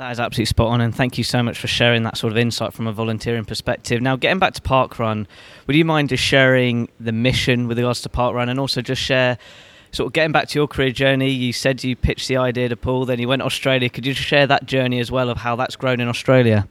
That 0.01 0.13
is 0.13 0.19
absolutely 0.19 0.47
spot 0.47 0.69
on, 0.69 0.81
and 0.81 0.95
thank 0.95 1.19
you 1.19 1.25
so 1.25 1.43
much 1.43 1.59
for 1.59 1.67
sharing 1.67 2.05
that 2.05 2.17
sort 2.17 2.33
of 2.33 2.39
insight 2.39 2.73
from 2.73 2.87
a 2.87 2.93
volunteering 2.93 3.45
perspective. 3.45 4.01
Now, 4.01 4.17
getting 4.17 4.39
back 4.39 4.55
to 4.55 4.63
Parkrun, 4.63 5.27
would 5.67 5.77
you 5.77 5.85
mind 5.85 6.09
just 6.09 6.23
sharing 6.23 6.89
the 6.99 7.13
mission 7.13 7.69
with 7.69 7.77
regards 7.77 8.01
to 8.01 8.09
Parkrun, 8.09 8.49
and 8.49 8.59
also 8.59 8.81
just 8.81 9.03
share 9.03 9.37
sort 9.93 10.07
of 10.07 10.15
getting 10.15 10.33
back 10.33 10.49
to 10.49 10.59
your 10.59 10.67
career 10.67 10.91
journey? 10.91 11.29
You 11.29 11.53
said 11.53 11.85
you 11.85 11.97
pitched 11.97 12.29
the 12.29 12.39
idea 12.39 12.71
to 12.71 12.77
Paul, 12.79 13.05
then 13.05 13.19
you 13.19 13.29
went 13.29 13.41
to 13.41 13.45
Australia. 13.45 13.91
Could 13.91 14.07
you 14.07 14.15
just 14.15 14.27
share 14.27 14.47
that 14.47 14.65
journey 14.65 15.01
as 15.01 15.13
well 15.13 15.29
of 15.29 15.37
how 15.37 15.55
that's 15.55 15.77
grown 15.77 16.01
in 16.01 16.09
Australia? 16.09 16.67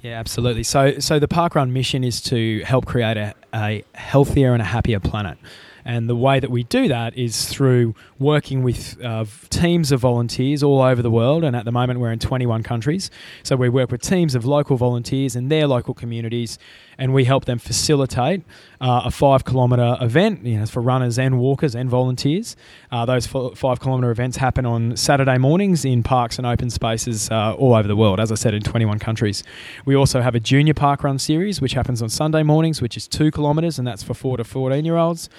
Yeah, 0.00 0.20
absolutely. 0.20 0.62
So, 0.62 1.00
so 1.00 1.18
the 1.18 1.26
Parkrun 1.26 1.72
mission 1.72 2.04
is 2.04 2.20
to 2.20 2.60
help 2.60 2.86
create 2.86 3.16
a, 3.16 3.34
a 3.52 3.82
healthier 3.96 4.52
and 4.52 4.62
a 4.62 4.66
happier 4.66 5.00
planet. 5.00 5.36
And 5.84 6.08
the 6.08 6.16
way 6.16 6.40
that 6.40 6.50
we 6.50 6.64
do 6.64 6.88
that 6.88 7.16
is 7.16 7.46
through 7.46 7.94
working 8.18 8.62
with 8.62 9.02
uh, 9.02 9.24
teams 9.48 9.92
of 9.92 10.00
volunteers 10.00 10.62
all 10.62 10.80
over 10.80 11.02
the 11.02 11.10
world. 11.10 11.44
And 11.44 11.56
at 11.56 11.64
the 11.64 11.72
moment, 11.72 12.00
we're 12.00 12.12
in 12.12 12.18
21 12.18 12.62
countries. 12.62 13.10
So 13.42 13.56
we 13.56 13.68
work 13.68 13.90
with 13.90 14.02
teams 14.02 14.34
of 14.34 14.44
local 14.44 14.76
volunteers 14.76 15.36
in 15.36 15.48
their 15.48 15.66
local 15.66 15.94
communities, 15.94 16.58
and 17.00 17.14
we 17.14 17.24
help 17.24 17.46
them 17.46 17.58
facilitate 17.58 18.42
uh, 18.80 19.02
a 19.06 19.10
five 19.10 19.44
kilometre 19.44 19.96
event 20.02 20.44
you 20.44 20.58
know, 20.58 20.66
for 20.66 20.82
runners 20.82 21.18
and 21.18 21.40
walkers 21.40 21.74
and 21.74 21.88
volunteers. 21.88 22.54
Uh, 22.92 23.06
those 23.06 23.26
five 23.26 23.80
kilometre 23.80 24.10
events 24.10 24.36
happen 24.36 24.66
on 24.66 24.96
Saturday 24.96 25.38
mornings 25.38 25.84
in 25.84 26.02
parks 26.02 26.36
and 26.36 26.46
open 26.46 26.68
spaces 26.68 27.30
uh, 27.30 27.54
all 27.54 27.74
over 27.74 27.88
the 27.88 27.96
world, 27.96 28.20
as 28.20 28.30
I 28.30 28.34
said, 28.34 28.52
in 28.52 28.62
21 28.62 28.98
countries. 28.98 29.42
We 29.86 29.96
also 29.96 30.20
have 30.20 30.34
a 30.34 30.40
junior 30.40 30.74
park 30.74 31.02
run 31.02 31.18
series, 31.18 31.60
which 31.60 31.72
happens 31.72 32.02
on 32.02 32.10
Sunday 32.10 32.42
mornings, 32.42 32.82
which 32.82 32.98
is 32.98 33.08
two 33.08 33.30
kilometres, 33.30 33.78
and 33.78 33.88
that's 33.88 34.02
for 34.02 34.12
four 34.12 34.36
to 34.36 34.44
14 34.44 34.84
year 34.84 34.98
olds. 34.98 35.30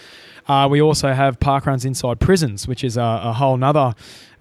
Uh, 0.47 0.67
we 0.69 0.81
also 0.81 1.13
have 1.13 1.39
park 1.39 1.67
runs 1.67 1.85
inside 1.85 2.19
prisons, 2.19 2.67
which 2.67 2.83
is 2.83 2.97
a, 2.97 3.21
a 3.23 3.33
whole 3.33 3.55
nother 3.55 3.93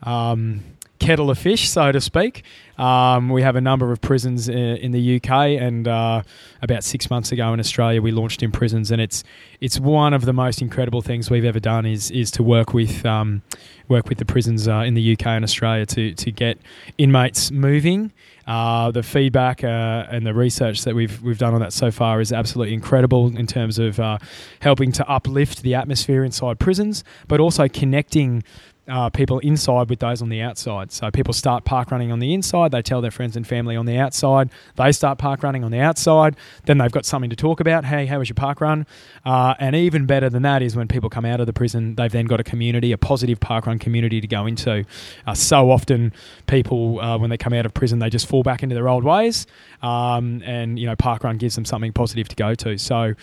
um, 0.03 0.65
kettle 1.01 1.31
of 1.31 1.39
fish, 1.39 1.69
so 1.69 1.91
to 1.91 2.01
speak. 2.01 2.45
Um, 2.79 3.29
we 3.29 3.43
have 3.43 3.57
a 3.57 3.61
number 3.61 3.91
of 3.91 4.01
prisons 4.01 4.49
in, 4.49 4.93
the 4.93 5.17
UK, 5.17 5.31
and 5.61 5.89
uh, 5.89 6.23
about 6.63 6.85
six 6.85 7.11
months 7.11 7.33
ago 7.33 7.53
in 7.53 7.61
Australia, 7.61 8.01
we 8.01 8.11
launched 8.11 8.43
in 8.43 8.53
prisons, 8.53 8.91
and 8.91 9.03
it's 9.03 9.25
it's 9.61 9.81
one 9.81 10.15
of 10.15 10.25
the 10.25 10.33
most 10.33 10.63
incredible 10.63 11.03
things 11.03 11.31
we've 11.31 11.45
ever 11.45 11.61
done 11.61 11.85
is 11.85 12.11
is 12.11 12.31
to 12.33 12.43
work 12.43 12.73
with 12.73 13.05
um, 13.05 13.43
work 13.89 14.09
with 14.09 14.19
the 14.19 14.25
prisons 14.25 14.69
uh, 14.69 14.77
in 14.77 14.95
the 14.95 15.13
UK 15.13 15.27
and 15.27 15.45
Australia 15.45 15.85
to 15.87 16.15
to 16.15 16.31
get 16.31 16.59
inmates 16.97 17.51
moving. 17.51 18.13
Uh, 18.47 18.91
the 18.91 19.03
feedback 19.03 19.63
uh, 19.63 20.07
and 20.11 20.27
the 20.27 20.35
research 20.35 20.83
that 20.85 20.95
we've 20.95 21.23
we've 21.23 21.39
done 21.39 21.55
on 21.55 21.61
that 21.61 21.73
so 21.73 21.91
far 21.91 22.21
is 22.21 22.33
absolutely 22.33 22.75
incredible 22.75 23.37
in 23.37 23.47
terms 23.47 23.79
of 23.79 24.01
uh, 24.01 24.19
helping 24.61 24.91
to 24.91 25.09
uplift 25.09 25.63
the 25.63 25.75
atmosphere 25.75 26.25
inside 26.25 26.59
prisons, 26.59 27.05
but 27.29 27.41
also 27.41 27.69
connecting 27.69 28.43
uh, 28.91 29.11
people 29.11 29.39
inside 29.39 29.89
with 29.89 30.01
those 30.01 30.21
on 30.21 30.29
the 30.29 30.41
outside. 30.41 30.93
So 30.93 31.11
people 31.11 31.33
start 31.33 31.65
park 31.65 31.91
running 31.91 32.11
on 32.13 32.19
the 32.19 32.35
inside, 32.35 32.73
they 32.73 32.83
tell 32.83 33.01
their 33.01 33.11
friends 33.11 33.37
and 33.37 33.47
family 33.47 33.77
on 33.77 33.87
the 33.87 33.97
outside, 33.97 34.51
they 34.77 34.93
start 34.93 35.19
park 35.19 35.43
running 35.43 35.65
on 35.65 35.71
the 35.71 35.81
outside, 35.81 36.37
then 36.65 36.79
they've 36.79 36.91
got 36.91 37.07
something 37.07 37.31
to 37.31 37.37
talk 37.37 37.61
about. 37.61 37.85
Hey, 37.85 38.07
how 38.07 38.19
was 38.19 38.29
your 38.29 38.35
park 38.35 38.61
run? 38.61 38.87
Uh, 39.25 39.55
and 39.59 39.77
even 39.77 40.07
better 40.07 40.29
than 40.29 40.43
that 40.43 40.63
is 40.63 40.77
when 40.77 40.89
people 40.89 41.09
come 41.09 41.25
out 41.25 41.41
of 41.41 41.47
the 41.47 41.53
prison, 41.53 41.95
they've 41.95 42.13
then 42.13 42.27
got 42.27 42.41
a 42.41 42.45
community, 42.45 42.93
a 42.93 42.99
positive 42.99 43.39
park 43.41 43.67
run 43.67 43.79
community 43.79 44.21
to 44.21 44.27
go 44.27 44.47
into. 44.47 44.85
Uh, 45.27 45.35
so 45.35 45.71
often, 45.71 46.13
people, 46.47 47.01
uh, 47.01 47.17
when 47.19 47.31
they 47.31 47.37
come 47.37 47.53
out 47.53 47.67
of 47.67 47.75
prison, 47.75 48.01
they 48.01 48.11
just 48.11 48.27
fall 48.27 48.43
back 48.43 48.63
into 48.63 48.75
their 48.75 48.89
old 48.89 49.05
ways, 49.05 49.47
um, 49.83 50.43
and 50.45 50.79
you 50.79 50.87
know, 50.87 50.97
park 50.97 51.25
run 51.25 51.37
gives 51.37 51.55
them 51.55 51.65
something 51.65 51.93
positive 51.93 52.29
to 52.29 52.37
go 52.37 52.55
to. 52.55 52.77
So, 52.79 53.15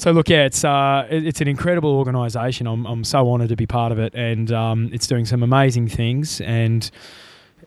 so 0.00 0.12
look, 0.12 0.30
yeah, 0.30 0.46
it's 0.46 0.64
uh, 0.64 1.06
it's 1.10 1.42
an 1.42 1.48
incredible 1.48 1.90
organisation. 1.90 2.66
I'm 2.66 2.86
I'm 2.86 3.04
so 3.04 3.30
honoured 3.30 3.50
to 3.50 3.56
be 3.56 3.66
part 3.66 3.92
of 3.92 3.98
it, 3.98 4.14
and 4.14 4.50
um, 4.50 4.88
it's 4.92 5.06
doing 5.06 5.26
some 5.26 5.42
amazing 5.42 5.88
things. 5.88 6.40
And 6.40 6.90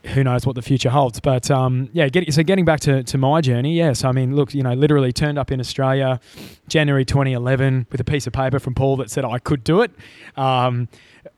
who 0.06 0.24
knows 0.24 0.46
what 0.46 0.56
the 0.56 0.62
future 0.62 0.90
holds. 0.90 1.20
But 1.20 1.52
um, 1.52 1.90
yeah, 1.94 2.10
get, 2.10 2.34
so 2.34 2.44
getting 2.44 2.66
back 2.66 2.80
to, 2.82 3.04
to 3.04 3.18
my 3.18 3.40
journey, 3.40 3.76
yes, 3.76 4.04
I 4.04 4.12
mean, 4.12 4.36
look, 4.36 4.54
you 4.54 4.64
know, 4.64 4.74
literally 4.74 5.14
turned 5.14 5.38
up 5.38 5.52
in 5.52 5.60
Australia 5.60 6.20
January 6.68 7.06
2011 7.06 7.88
with 7.92 8.02
a 8.02 8.04
piece 8.04 8.28
of 8.28 8.34
paper 8.34 8.60
from 8.60 8.74
Paul 8.74 8.98
that 8.98 9.10
said 9.10 9.24
I 9.24 9.38
could 9.38 9.64
do 9.64 9.82
it. 9.82 9.92
Um, 10.36 10.90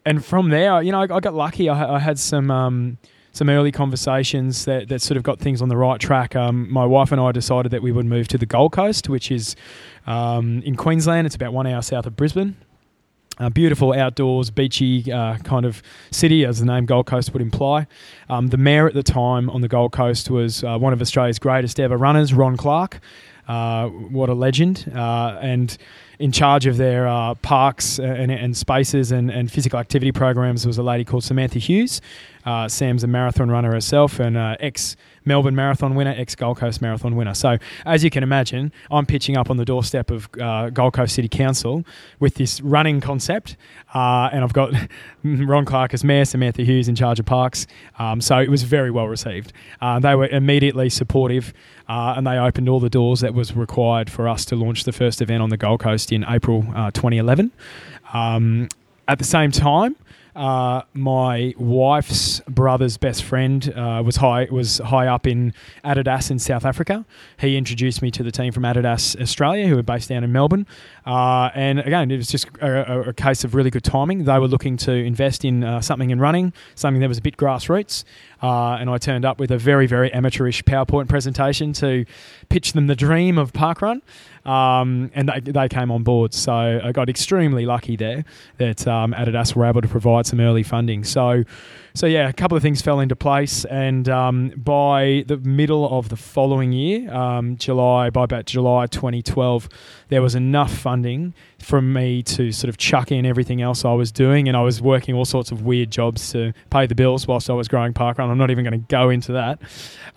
and 0.06 0.24
from 0.24 0.50
there, 0.50 0.82
you 0.82 0.92
know, 0.92 1.02
I, 1.02 1.16
I 1.16 1.20
got 1.20 1.34
lucky. 1.34 1.70
I, 1.70 1.96
I 1.96 2.00
had 2.00 2.18
some. 2.18 2.98
Some 3.36 3.50
early 3.50 3.74
conversations 3.74 4.64
that, 4.64 4.88
that 4.88 5.02
sort 5.02 5.18
of 5.18 5.24
got 5.24 5.40
things 5.40 5.62
on 5.62 5.68
the 5.68 5.76
right 5.76 6.00
track. 6.00 6.38
Um, 6.38 6.72
my 6.72 6.86
wife 6.86 7.12
and 7.12 7.20
I 7.20 7.34
decided 7.34 7.70
that 7.74 7.82
we 7.82 7.92
would 7.92 8.06
move 8.06 8.30
to 8.30 8.38
the 8.38 8.46
Gold 8.46 8.72
Coast, 8.72 9.10
which 9.10 9.30
is 9.30 9.58
um, 10.08 10.62
in 10.62 10.78
Queensland. 10.78 11.28
It's 11.28 11.36
about 11.36 11.52
one 11.52 11.68
hour 11.68 11.82
south 11.82 12.06
of 12.06 12.16
Brisbane. 12.16 12.56
Beautiful 13.54 13.92
outdoors, 13.92 14.50
beachy 14.52 15.12
uh, 15.12 15.38
kind 15.40 15.66
of 15.66 15.84
city, 16.12 16.46
as 16.46 16.60
the 16.60 16.66
name 16.66 16.86
Gold 16.86 17.08
Coast 17.08 17.34
would 17.34 17.42
imply. 17.42 17.88
Um, 18.30 18.48
the 18.48 18.58
mayor 18.58 18.88
at 18.88 18.94
the 18.94 19.04
time 19.04 19.50
on 19.50 19.60
the 19.60 19.68
Gold 19.68 19.92
Coast 19.92 20.30
was 20.30 20.64
uh, 20.64 20.78
one 20.78 20.94
of 20.94 21.02
Australia's 21.02 21.38
greatest 21.38 21.78
ever 21.78 21.98
runners, 21.98 22.34
Ron 22.34 22.56
Clarke. 22.56 23.02
Uh, 23.50 23.90
what 23.90 24.30
a 24.30 24.34
legend! 24.34 24.90
Uh, 24.96 25.38
and 25.42 25.78
in 26.20 26.32
charge 26.32 26.66
of 26.66 26.78
their 26.78 27.08
uh, 27.08 27.36
parks 27.36 28.00
and, 28.00 28.32
and, 28.32 28.56
spaces 28.56 29.12
and, 29.12 29.30
and, 29.30 29.52
physical 29.52 29.80
activity 29.80 30.12
programs 30.12 30.66
was 30.66 30.78
a 30.78 30.84
lady 30.84 31.04
called 31.04 31.24
Samantha 31.24 31.60
Hughes. 31.60 32.02
Uh, 32.46 32.68
Sam's 32.68 33.04
a 33.04 33.08
marathon 33.08 33.50
runner 33.50 33.72
herself 33.72 34.20
and 34.20 34.38
uh, 34.38 34.56
ex 34.60 34.96
Melbourne 35.26 35.56
Marathon 35.56 35.96
winner, 35.96 36.14
ex 36.16 36.36
Gold 36.36 36.58
Coast 36.58 36.82
Marathon 36.82 37.16
winner. 37.16 37.34
So, 37.34 37.58
as 37.86 38.04
you 38.04 38.10
can 38.10 38.24
imagine, 38.24 38.72
I'm 38.92 39.06
pitching 39.06 39.38
up 39.38 39.50
on 39.50 39.58
the 39.58 39.66
doorstep 39.66 40.12
of 40.12 40.30
uh, 40.40 40.70
Gold 40.70 40.94
Coast 40.94 41.16
City 41.16 41.28
Council 41.28 41.84
with 42.20 42.36
this 42.36 42.62
running 42.62 43.02
concept. 43.02 43.58
Uh, 43.94 44.30
and 44.32 44.44
I've 44.44 44.54
got 44.54 44.74
Ron 45.24 45.66
Clarke 45.66 45.94
as 45.94 46.04
mayor, 46.04 46.26
Samantha 46.26 46.64
Hughes 46.64 46.88
in 46.88 46.96
charge 46.96 47.20
of 47.20 47.26
parks. 47.26 47.68
Um, 48.00 48.22
so, 48.22 48.40
it 48.40 48.50
was 48.50 48.64
very 48.64 48.92
well 48.92 49.08
received. 49.08 49.54
Uh, 49.82 50.00
they 50.00 50.16
were 50.16 50.28
immediately 50.28 50.90
supportive 50.90 51.54
uh, 51.88 52.14
and 52.18 52.26
they 52.26 52.38
opened 52.38 52.70
all 52.70 52.80
the 52.80 52.90
doors 52.90 53.20
that 53.22 53.34
was 53.34 53.56
required 53.56 54.10
for 54.10 54.28
us 54.28 54.46
to 54.46 54.56
launch 54.56 54.84
the 54.84 54.92
first 54.92 55.22
event 55.22 55.42
on 55.42 55.50
the 55.50 55.58
Gold 55.58 55.80
Coast 55.80 56.12
in 56.12 56.26
April 56.28 56.66
uh, 56.76 56.92
2011. 56.92 57.52
Um, 58.14 58.68
at 59.08 59.20
the 59.20 59.26
same 59.26 59.52
time, 59.52 59.96
uh, 60.36 60.82
my 60.94 61.54
wife's 61.58 62.42
brother's 62.42 62.98
best 62.98 63.24
friend 63.24 63.72
uh, 63.74 64.04
was 64.06 64.18
high 64.18 64.48
was 64.52 64.80
high 64.80 65.08
up 65.08 65.26
in 65.26 65.54
Adidas 65.84 66.30
in 66.30 66.40
South 66.40 66.66
Africa. 66.66 67.06
He 67.38 67.56
introduced 67.56 68.02
me 68.02 68.12
to 68.12 68.24
the 68.24 68.32
team 68.32 68.52
from 68.52 68.64
Adidas 68.64 69.20
Australia, 69.22 69.68
who 69.68 69.78
are 69.78 69.84
based 69.84 70.10
down 70.10 70.24
in 70.24 70.32
Melbourne. 70.32 70.68
Uh, 71.06 71.52
and 71.56 71.80
again, 71.80 72.12
it 72.12 72.18
was 72.18 72.28
just 72.28 72.48
a, 72.60 73.10
a, 73.10 73.14
case 73.14 73.44
of 73.44 73.56
really 73.56 73.70
good 73.70 73.84
timing. 73.84 74.26
They 74.26 74.40
were 74.40 74.48
looking 74.48 74.76
to 74.78 74.92
invest 74.92 75.46
in 75.46 75.64
uh, 75.64 75.80
something 75.80 76.10
in 76.10 76.20
running, 76.20 76.52
something 76.74 77.00
that 77.02 77.08
was 77.08 77.20
a 77.20 77.22
bit 77.22 77.38
grassroots. 77.38 78.04
Uh, 78.46 78.78
and 78.80 78.92
I 78.92 79.00
turned 79.00 79.26
up 79.26 79.40
with 79.40 79.50
a 79.50 79.58
very, 79.58 79.88
very 79.88 80.14
amateurish 80.14 80.64
PowerPoint 80.66 81.10
presentation 81.10 81.74
to 81.74 82.06
pitch 82.50 82.74
them 82.74 82.86
the 82.86 82.96
dream 82.96 83.40
of 83.40 83.52
parkrun. 83.54 84.04
Um, 84.46 85.10
and 85.16 85.30
they, 85.30 85.40
they 85.40 85.68
came 85.68 85.90
on 85.90 86.04
board. 86.04 86.32
So 86.32 86.54
I 86.54 86.92
got 86.92 87.10
extremely 87.10 87.66
lucky 87.66 87.96
there 87.96 88.24
that 88.58 88.88
um, 88.88 89.14
Adidas 89.14 89.56
were 89.56 89.66
able 89.66 89.82
to 89.82 89.88
provide 89.88 90.28
some 90.28 90.40
early 90.40 90.62
funding. 90.62 91.04
So 91.04 91.44
so 91.96 92.08
yeah, 92.08 92.28
a 92.28 92.34
couple 92.34 92.58
of 92.58 92.62
things 92.62 92.82
fell 92.82 93.00
into 93.00 93.16
place, 93.16 93.64
and 93.66 94.10
um, 94.10 94.52
by 94.58 95.24
the 95.28 95.38
middle 95.38 95.98
of 95.98 96.10
the 96.10 96.18
following 96.18 96.74
year, 96.74 97.12
um, 97.14 97.56
July 97.56 98.10
by 98.10 98.26
about 98.26 98.46
July 98.46 98.86
2012, 98.88 99.70
there 100.10 100.22
was 100.22 100.36
enough 100.36 100.76
funding 100.76 101.34
from 101.58 101.94
me 101.94 102.22
to 102.24 102.52
sort 102.52 102.68
of 102.68 102.76
chuck 102.76 103.14
in 103.14 103.26
everything 103.26 103.62
else 103.62 103.86
I 103.86 103.94
was 103.94 104.12
doing, 104.12 104.50
and 104.50 104.58
I 104.58 104.62
was 104.62 104.82
working 104.82 105.16
all 105.16 105.24
sorts 105.24 105.52
of 105.52 105.62
weird 105.62 105.90
jobs 105.90 106.34
to 106.34 106.52
pay 106.70 106.86
the 106.86 106.96
bills 106.96 107.28
whilst 107.28 107.50
I 107.50 107.54
was 107.54 107.70
growing 107.70 107.94
parkrun. 107.94 108.30
I'm 108.30 108.38
not 108.38 108.52
even 108.52 108.66
going 108.66 108.80
to 108.80 108.88
go 108.90 109.10
into 109.10 109.32
that, 109.32 109.60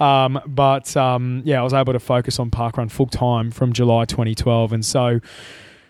um, 0.01 0.41
but 0.47 0.97
um, 0.97 1.43
yeah, 1.45 1.61
I 1.61 1.63
was 1.63 1.75
able 1.75 1.93
to 1.93 2.01
focus 2.01 2.41
on 2.41 2.51
parkrun 2.51 2.91
full 2.91 3.07
time 3.07 3.53
from 3.53 3.73
July 3.73 4.05
2012, 4.05 4.73
and 4.73 4.85
so 4.85 5.21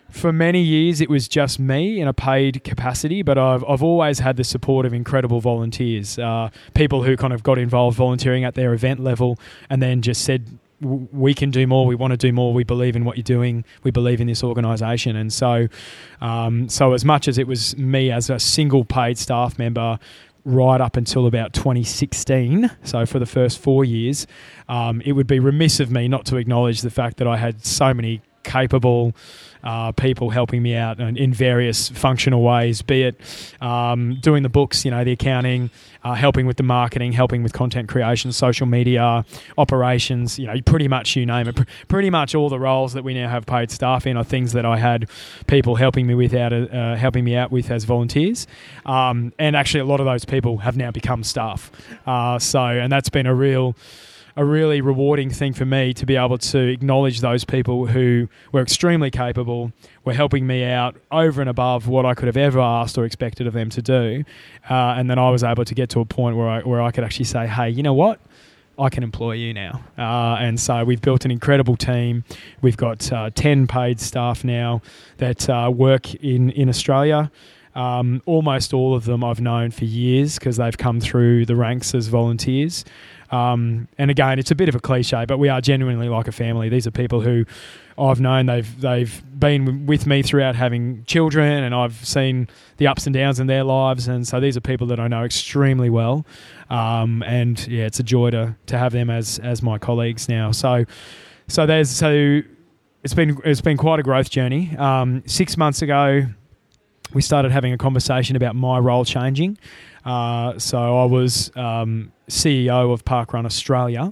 for 0.09 0.33
many 0.33 0.61
years 0.61 1.01
it 1.01 1.09
was 1.09 1.27
just 1.27 1.59
me 1.59 1.99
in 1.99 2.07
a 2.07 2.13
paid 2.13 2.63
capacity, 2.63 3.21
but 3.21 3.37
I've, 3.37 3.63
I've 3.65 3.83
always 3.83 4.19
had 4.19 4.37
the 4.37 4.43
support 4.43 4.85
of 4.85 4.93
incredible 4.93 5.39
volunteers, 5.39 6.17
uh, 6.19 6.49
people 6.73 7.03
who 7.03 7.15
kind 7.15 7.33
of 7.33 7.43
got 7.43 7.57
involved 7.57 7.97
volunteering 7.97 8.43
at 8.43 8.55
their 8.55 8.73
event 8.73 8.99
level 8.99 9.39
and 9.69 9.81
then 9.81 10.01
just 10.01 10.23
said, 10.23 10.59
we 10.81 11.33
can 11.33 11.51
do 11.51 11.67
more. 11.67 11.85
We 11.85 11.95
want 11.95 12.11
to 12.11 12.17
do 12.17 12.31
more. 12.31 12.53
We 12.53 12.63
believe 12.63 12.95
in 12.95 13.03
what 13.03 13.17
you're 13.17 13.23
doing. 13.23 13.65
We 13.83 13.91
believe 13.91 14.21
in 14.21 14.27
this 14.27 14.43
organisation. 14.43 15.15
And 15.15 15.31
so, 15.31 15.67
um, 16.21 16.69
so 16.69 16.93
as 16.93 17.03
much 17.03 17.27
as 17.27 17.37
it 17.37 17.47
was 17.47 17.75
me 17.77 18.11
as 18.11 18.29
a 18.29 18.39
single 18.39 18.85
paid 18.85 19.17
staff 19.17 19.59
member, 19.59 19.99
right 20.45 20.79
up 20.79 20.95
until 20.95 21.27
about 21.27 21.53
2016, 21.53 22.71
so 22.83 23.05
for 23.05 23.19
the 23.19 23.25
first 23.25 23.59
four 23.59 23.83
years, 23.83 24.25
um, 24.69 25.01
it 25.01 25.11
would 25.11 25.27
be 25.27 25.39
remiss 25.39 25.79
of 25.79 25.91
me 25.91 26.07
not 26.07 26.25
to 26.27 26.37
acknowledge 26.37 26.81
the 26.81 26.89
fact 26.89 27.17
that 27.17 27.27
I 27.27 27.37
had 27.37 27.65
so 27.65 27.93
many 27.93 28.21
capable 28.43 29.13
uh, 29.63 29.91
people 29.91 30.29
helping 30.29 30.63
me 30.63 30.75
out 30.75 30.99
in 30.99 31.33
various 31.33 31.89
functional 31.89 32.41
ways, 32.41 32.81
be 32.81 33.03
it 33.03 33.19
um, 33.61 34.17
doing 34.21 34.43
the 34.43 34.49
books, 34.49 34.85
you 34.85 34.91
know, 34.91 35.03
the 35.03 35.11
accounting, 35.11 35.69
uh, 36.03 36.13
helping 36.13 36.45
with 36.45 36.57
the 36.57 36.63
marketing, 36.63 37.11
helping 37.11 37.43
with 37.43 37.51
content 37.51 37.89
creation, 37.89 38.31
social 38.31 38.65
media, 38.65 39.25
operations, 39.57 40.39
you 40.39 40.47
know, 40.47 40.55
pretty 40.65 40.87
much 40.87 41.15
you 41.15 41.25
name 41.25 41.47
it. 41.47 41.57
P- 41.57 41.65
pretty 41.87 42.09
much 42.09 42.35
all 42.35 42.47
the 42.47 42.59
roles 42.59 42.93
that 42.93 43.03
we 43.03 43.13
now 43.13 43.27
have 43.27 43.45
paid 43.45 43.69
staff 43.69 44.07
in 44.07 44.15
are 44.15 44.23
things 44.23 44.53
that 44.53 44.65
I 44.65 44.77
had 44.77 45.09
people 45.47 45.75
helping 45.75 46.07
me 46.07 46.15
with 46.15 46.33
out, 46.33 46.53
uh, 46.53 46.95
helping 46.95 47.25
me 47.25 47.35
out 47.35 47.51
with 47.51 47.69
as 47.69 47.83
volunteers. 47.83 48.47
Um, 48.85 49.33
and 49.37 49.55
actually, 49.55 49.81
a 49.81 49.85
lot 49.85 49.99
of 49.99 50.05
those 50.05 50.23
people 50.23 50.59
have 50.59 50.77
now 50.77 50.91
become 50.91 51.23
staff. 51.23 51.69
Uh, 52.07 52.39
so, 52.39 52.63
and 52.63 52.91
that's 52.91 53.09
been 53.09 53.27
a 53.27 53.35
real 53.35 53.75
a 54.39 54.45
really 54.45 54.79
rewarding 54.79 55.29
thing 55.29 55.51
for 55.51 55.65
me 55.65 55.93
to 55.93 56.05
be 56.05 56.15
able 56.15 56.37
to 56.37 56.57
acknowledge 56.59 57.19
those 57.19 57.43
people 57.43 57.87
who 57.87 58.29
were 58.53 58.61
extremely 58.61 59.11
capable, 59.11 59.73
were 60.05 60.13
helping 60.13 60.47
me 60.47 60.63
out 60.63 60.95
over 61.11 61.41
and 61.41 61.49
above 61.49 61.89
what 61.89 62.05
I 62.05 62.13
could 62.13 62.27
have 62.27 62.37
ever 62.37 62.57
asked 62.57 62.97
or 62.97 63.03
expected 63.03 63.47
of 63.47 63.53
them 63.53 63.69
to 63.69 63.81
do, 63.81 64.23
uh, 64.69 64.95
and 64.97 65.09
then 65.09 65.19
I 65.19 65.29
was 65.29 65.43
able 65.43 65.65
to 65.65 65.75
get 65.75 65.89
to 65.89 65.99
a 65.99 66.05
point 66.05 66.37
where 66.37 66.47
I 66.47 66.61
where 66.61 66.81
I 66.81 66.91
could 66.91 67.03
actually 67.03 67.25
say, 67.25 67.47
hey, 67.47 67.69
you 67.69 67.83
know 67.83 67.93
what? 67.93 68.21
I 68.77 68.87
can 68.87 69.03
employ 69.03 69.33
you 69.33 69.53
now. 69.53 69.83
Uh, 69.97 70.37
and 70.39 70.57
so 70.57 70.85
we've 70.85 71.01
built 71.01 71.25
an 71.25 71.31
incredible 71.31 71.75
team. 71.75 72.23
We've 72.61 72.77
got 72.77 73.11
uh, 73.11 73.31
10 73.35 73.67
paid 73.67 73.99
staff 73.99 74.45
now 74.45 74.81
that 75.17 75.49
uh, 75.49 75.69
work 75.69 76.15
in, 76.15 76.51
in 76.51 76.69
Australia. 76.69 77.29
Um, 77.75 78.21
almost 78.25 78.73
all 78.73 78.95
of 78.95 79.05
them 79.05 79.23
I've 79.23 79.41
known 79.41 79.71
for 79.71 79.85
years 79.85 80.39
because 80.39 80.57
they've 80.57 80.77
come 80.77 80.99
through 80.99 81.45
the 81.45 81.55
ranks 81.55 81.93
as 81.93 82.07
volunteers. 82.07 82.83
Um, 83.31 83.87
and 83.97 84.09
again, 84.09 84.39
it's 84.39 84.51
a 84.51 84.55
bit 84.55 84.69
of 84.69 84.75
a 84.75 84.79
cliche, 84.79 85.25
but 85.25 85.37
we 85.37 85.49
are 85.49 85.61
genuinely 85.61 86.09
like 86.09 86.27
a 86.27 86.31
family. 86.31 86.67
These 86.69 86.87
are 86.87 86.91
people 86.91 87.21
who 87.21 87.45
I've 87.97 88.19
known 88.19 88.45
they've 88.45 88.81
they've 88.81 89.21
been 89.39 89.85
with 89.85 90.07
me 90.07 90.23
throughout 90.23 90.55
having 90.55 91.03
children, 91.05 91.63
and 91.63 91.75
I've 91.75 92.05
seen 92.05 92.47
the 92.77 92.87
ups 92.87 93.05
and 93.05 93.13
downs 93.13 93.39
in 93.39 93.47
their 93.47 93.63
lives. 93.63 94.07
And 94.07 94.27
so 94.27 94.39
these 94.39 94.57
are 94.57 94.61
people 94.61 94.87
that 94.87 94.99
I 94.99 95.07
know 95.07 95.23
extremely 95.23 95.89
well. 95.89 96.25
Um, 96.69 97.23
and 97.23 97.65
yeah, 97.67 97.85
it's 97.85 97.99
a 97.99 98.03
joy 98.03 98.31
to 98.31 98.55
to 98.67 98.77
have 98.77 98.93
them 98.93 99.09
as 99.09 99.37
as 99.39 99.61
my 99.61 99.77
colleagues 99.77 100.27
now. 100.27 100.51
So 100.51 100.85
so 101.47 101.65
there's 101.65 101.89
so 101.89 102.41
it's 103.03 103.13
been 103.13 103.39
it's 103.45 103.61
been 103.61 103.77
quite 103.77 103.99
a 103.99 104.03
growth 104.03 104.29
journey. 104.29 104.75
Um, 104.77 105.23
six 105.25 105.57
months 105.57 105.81
ago, 105.81 106.25
we 107.13 107.21
started 107.21 107.51
having 107.51 107.73
a 107.73 107.77
conversation 107.77 108.35
about 108.35 108.55
my 108.55 108.79
role 108.79 109.05
changing. 109.05 109.57
Uh, 110.05 110.57
so 110.57 110.77
I 110.77 111.05
was 111.05 111.55
um, 111.55 112.11
CEO 112.29 112.93
of 112.93 113.05
Parkrun 113.05 113.45
Australia. 113.45 114.11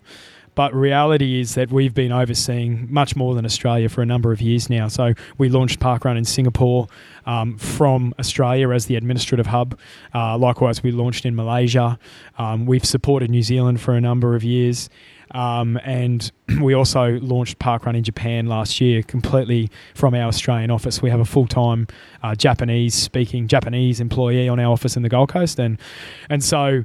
But 0.58 0.74
reality 0.74 1.40
is 1.40 1.54
that 1.54 1.72
we've 1.72 1.94
been 1.94 2.12
overseeing 2.12 2.92
much 2.92 3.16
more 3.16 3.36
than 3.36 3.46
Australia 3.46 3.90
for 3.90 4.02
a 4.02 4.08
number 4.08 4.32
of 4.32 4.42
years 4.42 4.72
now. 4.72 4.88
So 4.88 5.14
we 5.38 5.50
launched 5.50 5.80
Parkrun 5.80 6.18
in 6.18 6.26
Singapore 6.26 6.88
um, 7.28 7.60
from 7.60 8.12
Australia 8.18 8.72
as 8.72 8.88
the 8.88 8.96
administrative 8.96 9.46
hub. 9.46 9.78
Uh, 10.16 10.36
likewise, 10.36 10.82
we 10.82 10.92
launched 10.92 11.28
in 11.28 11.36
Malaysia. 11.36 12.00
Um, 12.40 12.66
we've 12.66 12.86
supported 12.86 13.30
New 13.30 13.44
Zealand 13.44 13.80
for 13.82 13.94
a 13.94 14.02
number 14.02 14.34
of 14.34 14.44
years. 14.44 14.90
Um, 15.32 15.80
and 15.84 16.32
we 16.62 16.74
also 16.74 17.20
launched 17.20 17.60
Parkrun 17.60 17.96
in 17.96 18.04
Japan 18.04 18.48
last 18.48 18.80
year, 18.82 19.04
completely 19.04 19.70
from 19.96 20.13
our 20.13 20.28
Australian 20.28 20.72
office. 20.72 21.02
We 21.02 21.10
have 21.10 21.20
a 21.20 21.26
full 21.26 21.48
time 21.48 21.88
uh, 22.24 22.36
Japanese 22.36 22.94
speaking 22.94 23.48
Japanese 23.48 24.00
employee 24.00 24.50
on 24.50 24.60
our 24.60 24.72
office 24.72 24.96
in 24.96 25.04
the 25.04 25.10
Gold 25.10 25.30
Coast, 25.30 25.60
and 25.60 25.80
and 26.30 26.44
so 26.44 26.84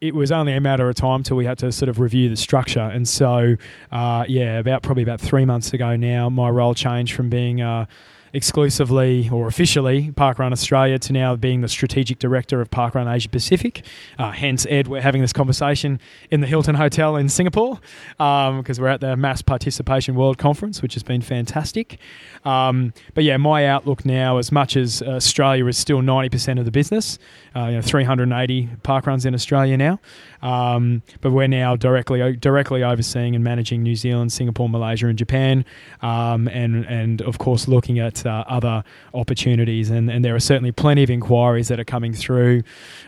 it 0.00 0.14
was 0.14 0.30
only 0.30 0.52
a 0.52 0.60
matter 0.60 0.88
of 0.88 0.94
time 0.94 1.22
till 1.22 1.36
we 1.36 1.44
had 1.44 1.58
to 1.58 1.72
sort 1.72 1.88
of 1.88 1.98
review 1.98 2.28
the 2.28 2.36
structure. 2.36 2.80
And 2.80 3.08
so, 3.08 3.56
uh, 3.90 4.24
yeah, 4.28 4.58
about 4.58 4.82
probably 4.82 5.02
about 5.02 5.20
three 5.20 5.44
months 5.44 5.72
ago 5.72 5.96
now, 5.96 6.28
my 6.28 6.48
role 6.48 6.74
changed 6.74 7.14
from 7.14 7.28
being 7.28 7.60
uh, 7.60 7.86
exclusively 8.32 9.28
or 9.30 9.46
officially 9.46 10.12
Parkrun 10.12 10.52
Australia 10.52 10.98
to 10.98 11.12
now 11.12 11.36
being 11.36 11.60
the 11.60 11.68
strategic 11.68 12.18
director 12.18 12.60
of 12.60 12.70
Parkrun 12.70 13.12
Asia 13.12 13.28
Pacific. 13.28 13.84
Uh, 14.18 14.30
hence, 14.30 14.66
Ed, 14.68 14.88
we're 14.88 15.00
having 15.00 15.20
this 15.20 15.32
conversation 15.32 16.00
in 16.30 16.40
the 16.40 16.46
Hilton 16.46 16.74
Hotel 16.74 17.16
in 17.16 17.28
Singapore 17.28 17.80
because 18.16 18.78
um, 18.78 18.82
we're 18.82 18.88
at 18.88 19.00
the 19.00 19.16
Mass 19.16 19.42
Participation 19.42 20.14
World 20.14 20.38
Conference, 20.38 20.82
which 20.82 20.94
has 20.94 21.02
been 21.02 21.22
fantastic. 21.22 21.98
Um, 22.44 22.92
but 23.14 23.24
yeah, 23.24 23.36
my 23.36 23.66
outlook 23.66 24.04
now, 24.04 24.38
as 24.38 24.52
much 24.52 24.76
as 24.76 25.02
Australia 25.02 25.66
is 25.66 25.78
still 25.78 26.00
90% 26.00 26.58
of 26.58 26.64
the 26.64 26.70
business, 26.70 27.18
uh, 27.54 27.66
you 27.66 27.76
know, 27.76 27.82
380 27.82 28.68
parkruns 28.82 29.26
in 29.26 29.34
Australia 29.34 29.76
now, 29.76 30.00
um, 30.42 31.02
but 31.20 31.32
we're 31.32 31.48
now 31.48 31.76
directly 31.76 32.36
directly 32.36 32.82
overseeing 32.82 33.34
and 33.34 33.42
managing 33.42 33.82
New 33.82 33.96
Zealand, 33.96 34.32
Singapore, 34.32 34.68
Malaysia, 34.68 35.06
and 35.08 35.18
Japan, 35.18 35.64
um, 36.02 36.48
and 36.48 36.84
and 36.86 37.22
of 37.22 37.38
course 37.38 37.68
looking 37.68 37.98
at 37.98 38.24
uh, 38.24 38.44
other 38.48 38.84
opportunities. 39.14 39.90
And, 39.90 40.10
and 40.10 40.24
there 40.24 40.34
are 40.34 40.40
certainly 40.40 40.72
plenty 40.72 41.02
of 41.02 41.10
inquiries 41.10 41.68
that 41.68 41.80
are 41.80 41.84
coming 41.84 42.12
through 42.12 42.62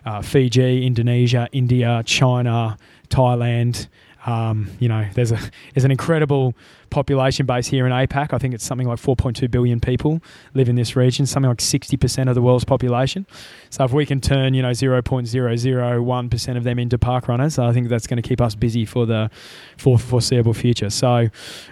uh, 0.05 0.23
Fiji, 0.23 0.87
Indonesia, 0.87 1.49
India, 1.53 2.03
China, 2.05 2.77
Thailand. 3.09 3.89
Um, 4.27 4.71
you 4.79 4.89
know, 4.89 5.07
there's 5.15 5.33
a 5.33 5.39
there's 5.75 5.85
an 5.85 5.91
incredible 5.91 6.55
population 6.91 7.47
base 7.47 7.69
here 7.69 7.87
in 7.87 7.93
APAC. 7.93 8.33
I 8.33 8.39
think 8.39 8.53
it's 8.53 8.65
something 8.65 8.87
like 8.87 8.99
4.2 8.99 9.51
billion 9.51 9.81
people 9.81 10.21
live 10.55 10.69
in 10.69 10.77
this 10.77 10.97
region, 10.97 11.25
something 11.25 11.49
like 11.49 11.59
60% 11.59 12.29
of 12.29 12.35
the 12.35 12.43
world's 12.43 12.65
population. 12.65 13.27
So 13.71 13.85
if 13.85 13.93
we 13.93 14.05
can 14.05 14.21
turn, 14.21 14.55
you 14.55 14.63
know, 14.63 14.73
0.001% 14.73 16.57
of 16.57 16.65
them 16.65 16.79
into 16.79 16.99
park 16.99 17.29
runners, 17.29 17.59
I 17.59 17.73
think 17.73 17.89
that's 17.89 18.07
going 18.07 18.21
to 18.21 18.29
keep 18.29 18.41
us 18.41 18.55
busy 18.55 18.85
for 18.85 19.07
the 19.07 19.31
for 19.77 19.99
foreseeable 19.99 20.55
future. 20.55 20.91
So 20.91 21.29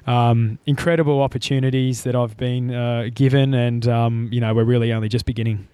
um, 0.06 0.58
incredible 0.66 1.20
opportunities 1.20 2.04
that 2.04 2.14
I've 2.14 2.36
been 2.36 2.72
uh, 2.72 3.08
given, 3.12 3.54
and 3.54 3.86
um, 3.88 4.28
you 4.32 4.40
know, 4.40 4.54
we're 4.54 4.64
really 4.64 4.92
only 4.92 5.08
just 5.08 5.26
beginning. 5.26 5.68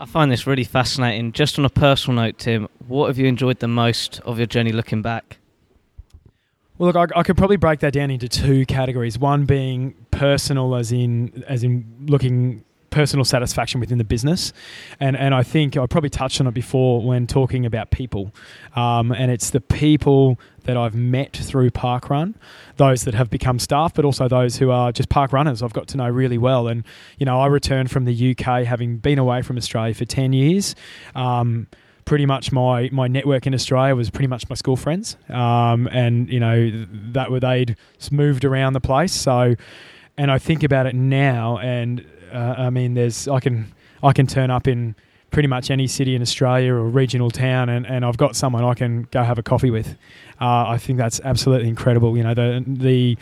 I 0.00 0.06
find 0.06 0.32
this 0.32 0.46
really 0.46 0.64
fascinating. 0.64 1.32
Just 1.32 1.58
on 1.58 1.64
a 1.64 1.70
personal 1.70 2.22
note, 2.22 2.38
Tim, 2.38 2.68
what 2.88 3.06
have 3.06 3.18
you 3.18 3.26
enjoyed 3.26 3.60
the 3.60 3.68
most 3.68 4.20
of 4.20 4.38
your 4.38 4.46
journey 4.46 4.72
looking 4.72 5.02
back? 5.02 5.38
Well, 6.78 6.92
look, 6.92 7.12
I, 7.12 7.20
I, 7.20 7.22
could 7.22 7.36
probably 7.36 7.58
break 7.58 7.80
that 7.80 7.92
down 7.92 8.10
into 8.10 8.28
two 8.28 8.64
categories. 8.66 9.18
One 9.18 9.44
being 9.44 9.94
personal, 10.10 10.74
as 10.74 10.90
in 10.90 11.44
as 11.46 11.62
in 11.62 11.84
looking 12.06 12.64
personal 12.92 13.24
satisfaction 13.24 13.80
within 13.80 13.98
the 13.98 14.04
business, 14.04 14.52
and 14.98 15.16
and 15.16 15.34
I 15.34 15.42
think 15.42 15.76
I 15.76 15.86
probably 15.86 16.10
touched 16.10 16.40
on 16.40 16.46
it 16.46 16.54
before 16.54 17.02
when 17.02 17.26
talking 17.26 17.66
about 17.66 17.90
people, 17.90 18.32
um, 18.74 19.12
and 19.12 19.30
it's 19.30 19.50
the 19.50 19.60
people 19.60 20.38
that 20.64 20.76
I've 20.76 20.94
met 20.94 21.36
through 21.36 21.70
Parkrun, 21.70 22.34
those 22.76 23.02
that 23.04 23.14
have 23.14 23.28
become 23.28 23.58
staff, 23.58 23.92
but 23.92 24.04
also 24.04 24.28
those 24.28 24.56
who 24.56 24.70
are 24.70 24.92
just 24.92 25.08
park 25.08 25.32
runners. 25.32 25.62
I've 25.62 25.72
got 25.72 25.88
to 25.88 25.96
know 25.96 26.08
really 26.08 26.38
well, 26.38 26.68
and 26.68 26.84
you 27.18 27.26
know 27.26 27.40
I 27.40 27.46
returned 27.48 27.90
from 27.90 28.06
the 28.06 28.30
UK 28.30 28.64
having 28.64 28.96
been 28.96 29.18
away 29.18 29.42
from 29.42 29.56
Australia 29.58 29.94
for 29.94 30.04
ten 30.04 30.32
years. 30.32 30.74
Um, 31.14 31.66
pretty 32.04 32.26
much 32.26 32.52
my 32.52 32.88
my 32.92 33.08
network 33.08 33.46
in 33.46 33.54
Australia 33.54 33.94
was 33.94 34.10
pretty 34.10 34.28
much 34.28 34.48
my 34.48 34.54
school 34.54 34.76
friends, 34.76 35.16
um, 35.28 35.88
and 35.92 36.28
you 36.28 36.40
know 36.40 36.86
that 37.12 37.30
were 37.30 37.40
they'd 37.40 37.76
moved 38.10 38.44
around 38.44 38.72
the 38.72 38.80
place. 38.80 39.12
So, 39.12 39.54
and 40.16 40.30
I 40.30 40.38
think 40.38 40.62
about 40.62 40.86
it 40.86 40.94
now, 40.94 41.58
and 41.58 42.04
uh, 42.32 42.54
I 42.58 42.70
mean, 42.70 42.94
there's 42.94 43.28
I 43.28 43.40
can 43.40 43.72
I 44.02 44.12
can 44.12 44.26
turn 44.26 44.50
up 44.50 44.66
in 44.66 44.94
pretty 45.32 45.48
much 45.48 45.70
any 45.70 45.86
city 45.86 46.14
in 46.14 46.22
Australia 46.22 46.72
or 46.74 46.84
regional 46.84 47.30
town, 47.30 47.68
and, 47.68 47.86
and 47.86 48.04
I've 48.04 48.18
got 48.18 48.36
someone 48.36 48.62
I 48.62 48.74
can 48.74 49.08
go 49.10 49.24
have 49.24 49.38
a 49.38 49.42
coffee 49.42 49.70
with. 49.70 49.96
Uh, 50.40 50.68
I 50.68 50.78
think 50.78 50.98
that's 50.98 51.20
absolutely 51.24 51.68
incredible. 51.68 52.16
You 52.16 52.22
know, 52.22 52.34
the 52.34 52.64
the 52.66 53.16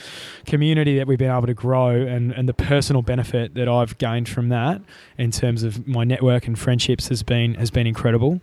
community 0.44 0.98
that 0.98 1.06
we've 1.06 1.18
been 1.18 1.30
able 1.30 1.46
to 1.46 1.54
grow 1.54 1.90
and, 1.90 2.32
and 2.32 2.48
the 2.48 2.54
personal 2.54 3.02
benefit 3.02 3.54
that 3.54 3.68
I've 3.68 3.96
gained 3.98 4.28
from 4.28 4.48
that 4.50 4.82
in 5.16 5.30
terms 5.30 5.62
of 5.62 5.86
my 5.86 6.04
network 6.04 6.46
and 6.46 6.58
friendships 6.58 7.08
has 7.08 7.22
been 7.22 7.54
has 7.54 7.70
been 7.70 7.86
incredible. 7.86 8.40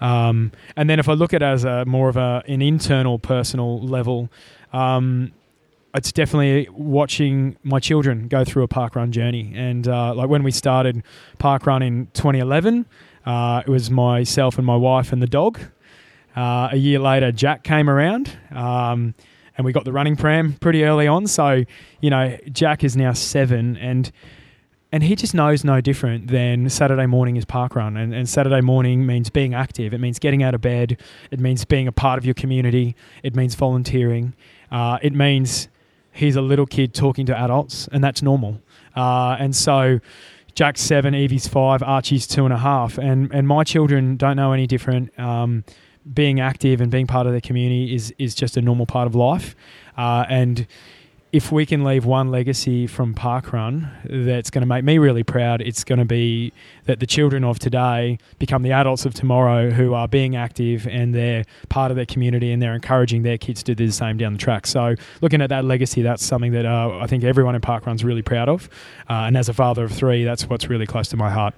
Um, 0.00 0.50
and 0.76 0.90
then 0.90 0.98
if 0.98 1.08
I 1.08 1.12
look 1.12 1.32
at 1.32 1.42
it 1.42 1.46
as 1.46 1.64
a 1.64 1.84
more 1.84 2.08
of 2.08 2.16
a, 2.16 2.42
an 2.48 2.60
internal 2.60 3.20
personal 3.20 3.80
level, 3.80 4.30
um, 4.72 5.32
it's 5.94 6.12
definitely 6.12 6.68
watching 6.72 7.56
my 7.62 7.78
children 7.78 8.28
go 8.28 8.44
through 8.44 8.62
a 8.62 8.68
parkrun 8.68 9.10
journey. 9.10 9.52
And 9.54 9.86
uh, 9.86 10.14
like 10.14 10.28
when 10.28 10.42
we 10.42 10.50
started 10.50 11.02
parkrun 11.38 11.86
in 11.86 12.06
2011, 12.14 12.86
uh, 13.26 13.62
it 13.66 13.70
was 13.70 13.90
myself 13.90 14.58
and 14.58 14.66
my 14.66 14.76
wife 14.76 15.12
and 15.12 15.22
the 15.22 15.26
dog. 15.26 15.60
Uh, 16.34 16.70
a 16.72 16.76
year 16.76 16.98
later, 16.98 17.30
Jack 17.30 17.62
came 17.62 17.90
around. 17.90 18.36
Um, 18.50 19.14
and 19.56 19.64
we 19.64 19.72
got 19.72 19.84
the 19.84 19.92
running 19.92 20.16
pram 20.16 20.54
pretty 20.54 20.84
early 20.84 21.06
on. 21.06 21.26
So, 21.26 21.64
you 22.00 22.10
know, 22.10 22.38
Jack 22.50 22.84
is 22.84 22.96
now 22.96 23.12
seven, 23.12 23.76
and 23.76 24.10
and 24.92 25.02
he 25.02 25.16
just 25.16 25.34
knows 25.34 25.64
no 25.64 25.80
different 25.80 26.28
than 26.28 26.68
Saturday 26.68 27.06
morning 27.06 27.36
is 27.36 27.46
park 27.46 27.74
run. 27.74 27.96
And, 27.96 28.14
and 28.14 28.28
Saturday 28.28 28.60
morning 28.60 29.06
means 29.06 29.30
being 29.30 29.54
active. 29.54 29.94
It 29.94 29.98
means 29.98 30.18
getting 30.18 30.42
out 30.42 30.54
of 30.54 30.60
bed. 30.60 31.00
It 31.30 31.40
means 31.40 31.64
being 31.64 31.88
a 31.88 31.92
part 31.92 32.18
of 32.18 32.26
your 32.26 32.34
community. 32.34 32.94
It 33.22 33.34
means 33.34 33.54
volunteering. 33.54 34.34
Uh, 34.70 34.98
it 35.00 35.14
means 35.14 35.68
he's 36.12 36.36
a 36.36 36.42
little 36.42 36.66
kid 36.66 36.94
talking 36.94 37.26
to 37.26 37.38
adults, 37.38 37.88
and 37.92 38.02
that's 38.02 38.22
normal. 38.22 38.60
Uh, 38.94 39.36
and 39.38 39.56
so 39.56 39.98
Jack's 40.54 40.80
seven, 40.80 41.14
Evie's 41.14 41.48
five, 41.48 41.82
Archie's 41.82 42.26
two 42.26 42.44
and 42.44 42.52
a 42.52 42.58
half. 42.58 42.98
And, 42.98 43.32
and 43.32 43.48
my 43.48 43.64
children 43.64 44.16
don't 44.16 44.36
know 44.36 44.52
any 44.52 44.66
different. 44.66 45.18
Um, 45.18 45.64
being 46.12 46.40
active 46.40 46.80
and 46.80 46.90
being 46.90 47.06
part 47.06 47.26
of 47.26 47.32
the 47.32 47.40
community 47.40 47.94
is, 47.94 48.12
is 48.18 48.34
just 48.34 48.56
a 48.56 48.60
normal 48.60 48.86
part 48.86 49.06
of 49.06 49.14
life. 49.14 49.54
Uh, 49.96 50.24
and 50.28 50.66
if 51.32 51.50
we 51.50 51.64
can 51.64 51.82
leave 51.82 52.04
one 52.04 52.30
legacy 52.30 52.86
from 52.86 53.14
Parkrun 53.14 53.90
that's 54.04 54.50
going 54.50 54.60
to 54.60 54.66
make 54.66 54.84
me 54.84 54.98
really 54.98 55.22
proud, 55.22 55.62
it's 55.62 55.82
going 55.82 55.98
to 55.98 56.04
be 56.04 56.52
that 56.84 57.00
the 57.00 57.06
children 57.06 57.42
of 57.42 57.58
today 57.58 58.18
become 58.38 58.62
the 58.62 58.72
adults 58.72 59.06
of 59.06 59.14
tomorrow 59.14 59.70
who 59.70 59.94
are 59.94 60.06
being 60.06 60.36
active 60.36 60.86
and 60.86 61.14
they're 61.14 61.44
part 61.70 61.90
of 61.90 61.96
their 61.96 62.04
community 62.04 62.52
and 62.52 62.60
they're 62.60 62.74
encouraging 62.74 63.22
their 63.22 63.38
kids 63.38 63.62
to 63.62 63.74
do 63.74 63.86
the 63.86 63.92
same 63.92 64.18
down 64.18 64.34
the 64.34 64.38
track. 64.38 64.66
So, 64.66 64.94
looking 65.22 65.40
at 65.40 65.48
that 65.48 65.64
legacy, 65.64 66.02
that's 66.02 66.22
something 66.22 66.52
that 66.52 66.66
uh, 66.66 66.98
I 66.98 67.06
think 67.06 67.24
everyone 67.24 67.54
in 67.54 67.62
Parkrun's 67.62 68.04
really 68.04 68.22
proud 68.22 68.50
of. 68.50 68.68
Uh, 69.08 69.24
and 69.24 69.36
as 69.36 69.48
a 69.48 69.54
father 69.54 69.84
of 69.84 69.92
three, 69.92 70.24
that's 70.24 70.50
what's 70.50 70.68
really 70.68 70.86
close 70.86 71.08
to 71.08 71.16
my 71.16 71.30
heart. 71.30 71.54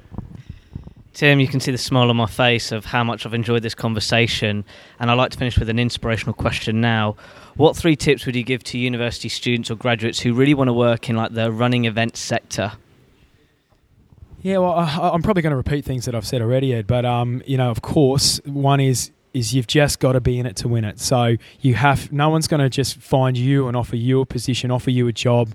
Tim, 1.14 1.38
you 1.38 1.46
can 1.46 1.61
see 1.61 1.70
the 1.70 1.79
smile 1.79 2.11
on 2.11 2.16
my 2.16 2.27
face 2.27 2.72
of 2.72 2.85
how 2.85 3.05
much 3.05 3.24
I've 3.24 3.35
enjoyed 3.35 3.62
this 3.62 3.74
conversation. 3.74 4.64
And 4.98 5.11
I'd 5.11 5.14
like 5.14 5.31
to 5.31 5.38
finish 5.38 5.57
with 5.57 5.68
an 5.68 5.79
inspirational 5.79 6.35
question 6.35 6.81
now. 6.81 7.14
What 7.55 7.77
three 7.77 7.94
tips 7.94 8.27
would 8.27 8.35
you 8.35 8.42
give 8.42 8.64
to 8.64 8.79
university 8.79 9.29
students 9.29 9.70
or 9.70 9.77
graduates 9.77 10.18
who 10.18 10.35
really 10.35 10.55
want 10.55 10.68
to 10.68 10.72
work 10.72 11.09
in 11.09 11.14
like 11.14 11.33
the 11.33 11.53
running 11.53 11.85
events 11.85 12.18
sector? 12.18 12.72
Yeah, 14.42 14.59
well, 14.59 14.72
I, 14.72 15.14
am 15.14 15.22
probably 15.22 15.42
going 15.42 15.53
to 15.53 15.57
repeat 15.57 15.85
things 15.85 16.05
that 16.07 16.16
I've 16.16 16.27
said 16.27 16.42
already, 16.42 16.74
Ed. 16.74 16.88
But 16.88 17.05
um, 17.05 17.42
you 17.46 17.57
know, 17.57 17.70
of 17.70 17.81
course, 17.81 18.40
one 18.44 18.81
is 18.81 19.12
is 19.33 19.55
you've 19.55 19.66
just 19.66 20.00
got 20.00 20.12
to 20.12 20.20
be 20.20 20.38
in 20.38 20.46
it 20.46 20.57
to 20.57 20.68
win 20.68 20.85
it. 20.85 20.98
So 21.00 21.37
you 21.61 21.74
have 21.74 22.12
no 22.12 22.29
one's 22.29 22.46
going 22.46 22.61
to 22.61 22.68
just 22.68 22.96
find 22.98 23.38
you 23.38 23.68
and 23.68 23.77
offer 23.77 23.96
you 23.96 24.20
a 24.20 24.27
position, 24.27 24.70
offer 24.70 24.90
you 24.90 25.09
a 25.09 25.12
job 25.12 25.55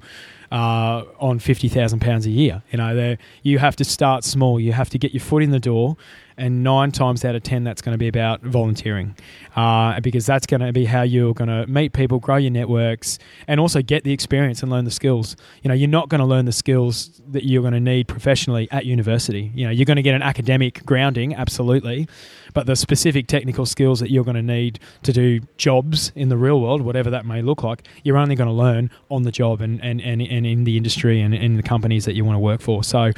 uh, 0.51 1.03
on 1.19 1.39
fifty 1.39 1.67
thousand 1.67 1.99
pounds 1.99 2.25
a 2.25 2.29
year. 2.29 2.63
You 2.71 2.77
know, 2.77 3.17
you 3.43 3.59
have 3.59 3.75
to 3.77 3.83
start 3.83 4.23
small. 4.23 4.59
You 4.59 4.73
have 4.73 4.89
to 4.91 4.97
get 4.97 5.13
your 5.13 5.21
foot 5.21 5.43
in 5.43 5.51
the 5.51 5.59
door, 5.59 5.97
and 6.39 6.63
nine 6.63 6.91
times 6.91 7.23
out 7.23 7.35
of 7.35 7.43
ten, 7.43 7.63
that's 7.63 7.81
going 7.81 7.93
to 7.93 7.97
be 7.97 8.07
about 8.07 8.41
volunteering, 8.41 9.15
uh, 9.55 9.99
because 9.99 10.25
that's 10.25 10.47
going 10.47 10.61
to 10.61 10.71
be 10.71 10.85
how 10.85 11.03
you're 11.03 11.33
going 11.33 11.49
to 11.49 11.67
meet 11.67 11.93
people, 11.93 12.19
grow 12.19 12.37
your 12.37 12.51
networks, 12.51 13.19
and 13.47 13.59
also 13.59 13.81
get 13.81 14.03
the 14.03 14.13
experience 14.13 14.63
and 14.63 14.71
learn 14.71 14.85
the 14.85 14.91
skills. 14.91 15.35
You 15.61 15.67
know, 15.67 15.75
you're 15.75 15.89
not 15.89 16.09
going 16.09 16.19
to 16.19 16.25
learn 16.25 16.45
the 16.45 16.51
skills 16.51 17.21
that 17.27 17.43
you're 17.43 17.61
going 17.61 17.73
to 17.73 17.79
need 17.79 18.07
professionally 18.07 18.67
at 18.71 18.85
university. 18.85 19.51
You 19.53 19.65
know, 19.65 19.71
you're 19.71 19.85
going 19.85 19.97
to 19.97 20.01
get 20.01 20.15
an 20.15 20.23
academic 20.23 20.85
grounding, 20.85 21.35
absolutely, 21.35 22.07
but 22.53 22.65
the 22.65 22.75
specific 22.75 23.27
technical 23.27 23.65
skills 23.65 23.99
that 23.99 24.09
you're 24.09 24.23
going 24.23 24.35
to 24.35 24.41
need 24.41 24.79
to 25.03 25.13
do 25.13 25.41
jobs 25.57 26.11
in 26.15 26.29
the 26.29 26.37
real 26.37 26.61
world, 26.61 26.81
whatever 26.81 27.09
that 27.09 27.25
may 27.25 27.41
look 27.41 27.63
like, 27.63 27.87
you're 28.03 28.17
only 28.17 28.35
going 28.35 28.47
to 28.47 28.53
learn 28.53 28.89
on 29.09 29.23
the 29.23 29.31
job 29.31 29.61
and, 29.61 29.83
and, 29.83 30.01
and, 30.01 30.21
and 30.21 30.45
in 30.45 30.63
the 30.63 30.77
industry 30.77 31.21
and 31.21 31.35
in 31.35 31.57
the 31.57 31.63
companies 31.63 32.05
that 32.05 32.15
you 32.15 32.25
want 32.25 32.35
to 32.35 32.39
work 32.39 32.61
for. 32.61 32.83
So, 32.83 33.11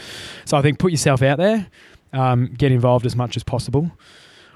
so 0.45 0.57
I 0.57 0.61
think 0.61 0.79
put 0.79 0.91
yourself 0.91 1.21
out 1.21 1.37
there 1.37 1.67
um, 2.13 2.53
get 2.57 2.71
involved 2.71 3.05
as 3.05 3.15
much 3.15 3.35
as 3.37 3.43
possible. 3.43 3.91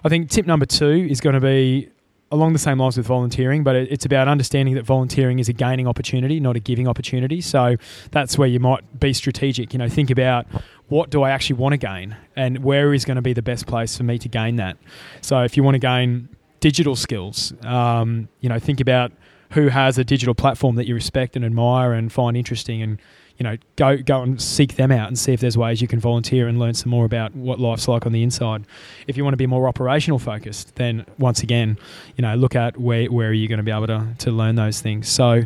I 0.04 0.10
think 0.10 0.30
tip 0.30 0.46
number 0.46 0.66
two 0.66 1.08
is 1.10 1.20
going 1.22 1.34
to 1.34 1.40
be 1.42 1.90
along 2.32 2.54
the 2.54 2.60
same 2.60 2.80
lines 2.80 2.98
with 2.98 3.06
volunteering, 3.06 3.64
but 3.64 3.76
it's 3.76 4.06
about 4.06 4.28
understanding 4.28 4.76
that 4.76 4.84
volunteering 4.84 5.40
is 5.40 5.48
a 5.48 5.54
gaining 5.54 5.88
opportunity, 5.88 6.40
not 6.40 6.56
a 6.56 6.60
giving 6.60 6.88
opportunity. 6.88 7.40
So 7.40 7.76
that's 8.12 8.38
where 8.38 8.48
you 8.48 8.60
might 8.60 9.00
be 9.00 9.14
strategic. 9.14 9.74
You 9.74 9.80
know, 9.80 9.90
think 9.90 10.10
about 10.10 10.48
what 10.88 11.10
do 11.10 11.24
I 11.24 11.30
actually 11.32 11.58
want 11.58 11.74
to 11.74 11.78
gain, 11.78 12.18
and 12.36 12.64
where 12.64 12.94
is 12.94 13.06
going 13.06 13.16
to 13.16 13.22
be 13.22 13.34
the 13.34 13.42
best 13.42 13.68
place 13.68 13.96
for 13.96 14.04
me 14.04 14.18
to 14.20 14.28
gain 14.28 14.58
that. 14.58 14.78
So 15.22 15.44
if 15.44 15.56
you 15.56 15.64
want 15.64 15.76
to 15.76 15.80
gain 15.80 16.30
digital 16.60 16.96
skills, 16.96 17.54
um, 17.64 18.28
you 18.42 18.50
know, 18.50 18.60
think 18.60 18.80
about 18.80 19.12
who 19.52 19.70
has 19.70 19.98
a 19.98 20.04
digital 20.04 20.34
platform 20.34 20.76
that 20.76 20.88
you 20.88 20.96
respect 20.96 21.36
and 21.36 21.46
admire 21.46 21.94
and 21.94 22.12
find 22.12 22.36
interesting, 22.36 22.82
and 22.82 23.00
you 23.38 23.44
know, 23.44 23.58
go 23.76 23.98
go 23.98 24.22
and 24.22 24.42
seek 24.42 24.76
them 24.76 24.92
out 24.92 25.08
and 25.08 25.20
see 25.20 25.34
if 25.34 25.42
there's 25.42 25.58
ways 25.58 25.82
you 25.82 25.88
can 25.88 26.00
volunteer 26.00 26.48
and 26.48 26.58
learn 26.58 26.74
some 26.74 26.90
more 26.90 27.06
about 27.06 27.36
what 27.36 27.60
life's 27.60 27.88
like 27.88 28.06
on 28.06 28.12
the 28.12 28.24
inside. 28.24 28.66
If 29.08 29.18
you 29.18 29.24
want 29.24 29.34
to 29.34 29.38
be 29.38 29.48
more 29.48 29.68
operational 29.68 30.20
focused, 30.20 30.76
then 30.76 31.06
once 31.18 31.44
again, 31.44 31.78
you 32.16 32.22
know, 32.22 32.36
look 32.36 32.56
at 32.56 32.78
where 32.78 33.06
where 33.08 33.30
are 33.30 33.34
you 33.34 33.48
going 33.48 33.58
to 33.58 33.64
be 33.64 33.72
able 33.72 33.88
to 33.88 34.08
to 34.20 34.32
learn 34.32 34.56
those 34.56 34.82
things. 34.82 35.10
So, 35.10 35.44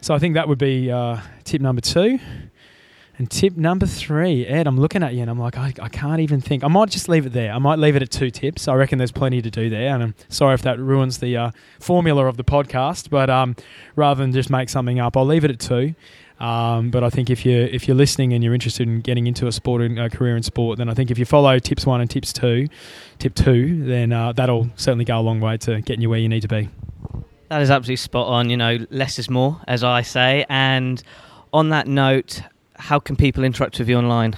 so 0.00 0.14
I 0.14 0.18
think 0.18 0.34
that 0.34 0.48
would 0.48 0.58
be 0.58 0.90
uh, 0.90 1.18
tip 1.44 1.60
number 1.60 1.80
two. 1.80 2.18
And 3.20 3.30
tip 3.30 3.54
number 3.54 3.84
three, 3.84 4.46
Ed, 4.46 4.66
I'm 4.66 4.80
looking 4.80 5.02
at 5.02 5.12
you 5.12 5.20
and 5.20 5.30
I'm 5.30 5.38
like, 5.38 5.54
I, 5.54 5.74
I 5.78 5.90
can't 5.90 6.20
even 6.20 6.40
think. 6.40 6.64
I 6.64 6.68
might 6.68 6.88
just 6.88 7.06
leave 7.06 7.26
it 7.26 7.34
there. 7.34 7.52
I 7.52 7.58
might 7.58 7.78
leave 7.78 7.94
it 7.94 8.00
at 8.00 8.10
two 8.10 8.30
tips. 8.30 8.66
I 8.66 8.72
reckon 8.72 8.96
there's 8.96 9.12
plenty 9.12 9.42
to 9.42 9.50
do 9.50 9.68
there. 9.68 9.94
And 9.94 10.02
I'm 10.02 10.14
sorry 10.30 10.54
if 10.54 10.62
that 10.62 10.78
ruins 10.78 11.18
the 11.18 11.36
uh, 11.36 11.50
formula 11.78 12.24
of 12.24 12.38
the 12.38 12.44
podcast, 12.44 13.10
but 13.10 13.28
um, 13.28 13.56
rather 13.94 14.22
than 14.22 14.32
just 14.32 14.48
make 14.48 14.70
something 14.70 14.98
up, 15.00 15.18
I'll 15.18 15.26
leave 15.26 15.44
it 15.44 15.50
at 15.50 15.58
two. 15.60 15.94
Um, 16.40 16.90
but 16.90 17.04
I 17.04 17.10
think 17.10 17.28
if 17.28 17.44
you're 17.44 17.66
if 17.66 17.86
you're 17.86 17.96
listening 17.96 18.32
and 18.32 18.42
you're 18.42 18.54
interested 18.54 18.88
in 18.88 19.02
getting 19.02 19.26
into 19.26 19.46
a 19.46 19.52
sport 19.52 19.82
and 19.82 19.98
a 19.98 20.08
career 20.08 20.36
in 20.36 20.42
sport, 20.42 20.78
then 20.78 20.88
I 20.88 20.94
think 20.94 21.10
if 21.10 21.18
you 21.18 21.26
follow 21.26 21.58
tips 21.58 21.84
one 21.84 22.00
and 22.00 22.08
tips 22.08 22.32
two, 22.32 22.68
tip 23.18 23.34
two, 23.34 23.84
then 23.84 24.12
uh, 24.12 24.32
that'll 24.32 24.70
certainly 24.76 25.04
go 25.04 25.18
a 25.18 25.20
long 25.20 25.40
way 25.40 25.58
to 25.58 25.82
getting 25.82 26.00
you 26.00 26.08
where 26.08 26.18
you 26.18 26.28
need 26.28 26.40
to 26.42 26.48
be. 26.48 26.70
That 27.50 27.60
is 27.60 27.70
absolutely 27.70 27.96
spot 27.96 28.26
on. 28.28 28.48
You 28.48 28.56
know, 28.56 28.78
less 28.90 29.18
is 29.18 29.28
more, 29.28 29.60
as 29.68 29.84
I 29.84 30.00
say. 30.00 30.46
And 30.48 31.02
on 31.52 31.68
that 31.70 31.86
note, 31.86 32.42
how 32.76 32.98
can 32.98 33.16
people 33.16 33.44
interact 33.44 33.78
with 33.78 33.88
you 33.88 33.98
online? 33.98 34.36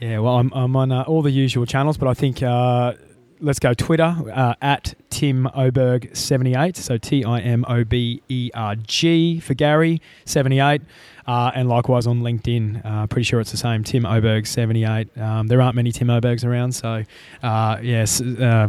Yeah, 0.00 0.18
well, 0.18 0.36
I'm, 0.36 0.52
I'm 0.52 0.74
on 0.74 0.90
uh, 0.90 1.02
all 1.02 1.22
the 1.22 1.30
usual 1.30 1.64
channels, 1.66 1.96
but 1.96 2.08
I 2.08 2.14
think 2.14 2.42
uh, 2.42 2.94
let's 3.44 3.58
go 3.58 3.74
Twitter 3.74 4.16
uh, 4.32 4.54
at 4.60 4.94
Tim 5.10 5.46
Oberg 5.54 6.16
78. 6.16 6.76
So 6.76 6.96
T 6.96 7.24
I 7.24 7.40
M 7.40 7.64
O 7.68 7.84
B 7.84 8.22
E 8.28 8.50
R 8.54 8.74
G 8.76 9.38
for 9.40 9.54
Gary 9.54 10.00
78. 10.24 10.82
Uh, 11.26 11.50
and 11.54 11.68
likewise 11.68 12.06
on 12.06 12.20
LinkedIn, 12.20 12.84
uh, 12.84 13.06
pretty 13.06 13.24
sure 13.24 13.40
it's 13.40 13.50
the 13.50 13.56
same, 13.56 13.82
Tim 13.82 14.04
Oberg 14.04 14.46
78. 14.46 15.16
Um, 15.16 15.46
there 15.46 15.62
aren't 15.62 15.74
many 15.74 15.90
Tim 15.90 16.08
Obergs 16.08 16.44
around, 16.44 16.72
so 16.72 17.02
uh, 17.42 17.78
yes, 17.80 18.20
uh, 18.20 18.68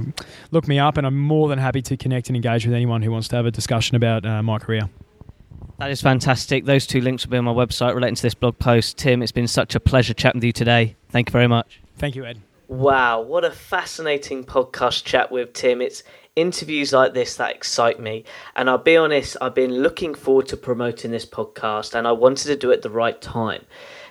look 0.51 0.65
me 0.65 0.79
up, 0.79 0.95
and 0.95 1.05
I'm 1.05 1.17
more 1.17 1.49
than 1.49 1.59
happy 1.59 1.81
to 1.81 1.97
connect 1.97 2.29
and 2.29 2.35
engage 2.37 2.65
with 2.65 2.73
anyone 2.73 3.01
who 3.01 3.11
wants 3.11 3.27
to 3.29 3.35
have 3.35 3.45
a 3.45 3.51
discussion 3.51 3.97
about 3.97 4.25
uh, 4.25 4.41
my 4.41 4.57
career. 4.57 4.89
That 5.79 5.91
is 5.91 6.01
fantastic. 6.01 6.63
Those 6.63 6.87
two 6.87 7.01
links 7.01 7.25
will 7.25 7.31
be 7.31 7.37
on 7.37 7.43
my 7.43 7.51
website 7.51 7.93
relating 7.93 8.15
to 8.15 8.21
this 8.21 8.35
blog 8.35 8.57
post. 8.57 8.97
Tim, 8.97 9.21
it's 9.21 9.33
been 9.33 9.47
such 9.47 9.75
a 9.75 9.79
pleasure 9.81 10.13
chatting 10.13 10.39
with 10.39 10.45
you 10.45 10.53
today. 10.53 10.95
Thank 11.09 11.27
you 11.27 11.33
very 11.33 11.47
much. 11.47 11.81
Thank 11.97 12.15
you, 12.15 12.25
Ed. 12.25 12.39
Wow, 12.67 13.21
what 13.21 13.45
a 13.45 13.51
fascinating 13.51 14.43
podcast 14.43 15.03
chat 15.03 15.31
with 15.31 15.53
Tim. 15.53 15.83
It's 15.83 16.01
interviews 16.35 16.91
like 16.91 17.13
this 17.13 17.35
that 17.35 17.55
excite 17.55 17.99
me. 17.99 18.23
And 18.55 18.71
I'll 18.71 18.79
be 18.79 18.97
honest, 18.97 19.37
I've 19.39 19.53
been 19.53 19.83
looking 19.83 20.15
forward 20.15 20.47
to 20.47 20.57
promoting 20.57 21.11
this 21.11 21.27
podcast 21.27 21.93
and 21.93 22.07
I 22.07 22.13
wanted 22.13 22.47
to 22.47 22.55
do 22.55 22.71
it 22.71 22.77
at 22.77 22.81
the 22.81 22.89
right 22.89 23.21
time. 23.21 23.65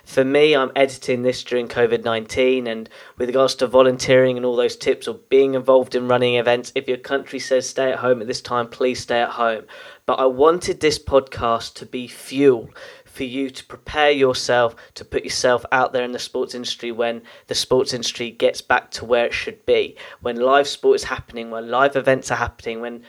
For 0.05 0.23
me, 0.23 0.55
I'm 0.55 0.71
editing 0.73 1.23
this 1.23 1.43
during 1.43 1.67
COVID 1.67 2.05
19, 2.05 2.67
and 2.67 2.87
with 3.17 3.27
regards 3.27 3.55
to 3.55 3.67
volunteering 3.67 4.37
and 4.37 4.45
all 4.45 4.55
those 4.55 4.77
tips 4.77 5.07
or 5.07 5.15
being 5.15 5.55
involved 5.55 5.95
in 5.95 6.07
running 6.07 6.35
events, 6.35 6.71
if 6.75 6.87
your 6.87 6.97
country 6.97 7.39
says 7.39 7.67
stay 7.67 7.91
at 7.91 7.99
home 7.99 8.21
at 8.21 8.27
this 8.27 8.41
time, 8.41 8.69
please 8.69 9.01
stay 9.01 9.19
at 9.19 9.31
home. 9.31 9.63
But 10.05 10.19
I 10.19 10.27
wanted 10.27 10.79
this 10.79 10.99
podcast 10.99 11.73
to 11.75 11.87
be 11.87 12.07
fuel 12.07 12.69
for 13.15 13.23
you 13.23 13.49
to 13.49 13.63
prepare 13.65 14.11
yourself 14.11 14.75
to 14.95 15.05
put 15.05 15.23
yourself 15.23 15.65
out 15.71 15.93
there 15.93 16.03
in 16.03 16.11
the 16.11 16.19
sports 16.19 16.53
industry 16.53 16.91
when 16.91 17.21
the 17.47 17.55
sports 17.55 17.93
industry 17.93 18.29
gets 18.29 18.61
back 18.61 18.91
to 18.91 19.05
where 19.05 19.25
it 19.25 19.33
should 19.33 19.65
be, 19.65 19.95
when 20.21 20.35
live 20.35 20.67
sport 20.67 20.95
is 20.95 21.05
happening, 21.05 21.49
when 21.49 21.69
live 21.69 21.95
events 21.95 22.29
are 22.29 22.35
happening, 22.35 22.81
when 22.81 23.03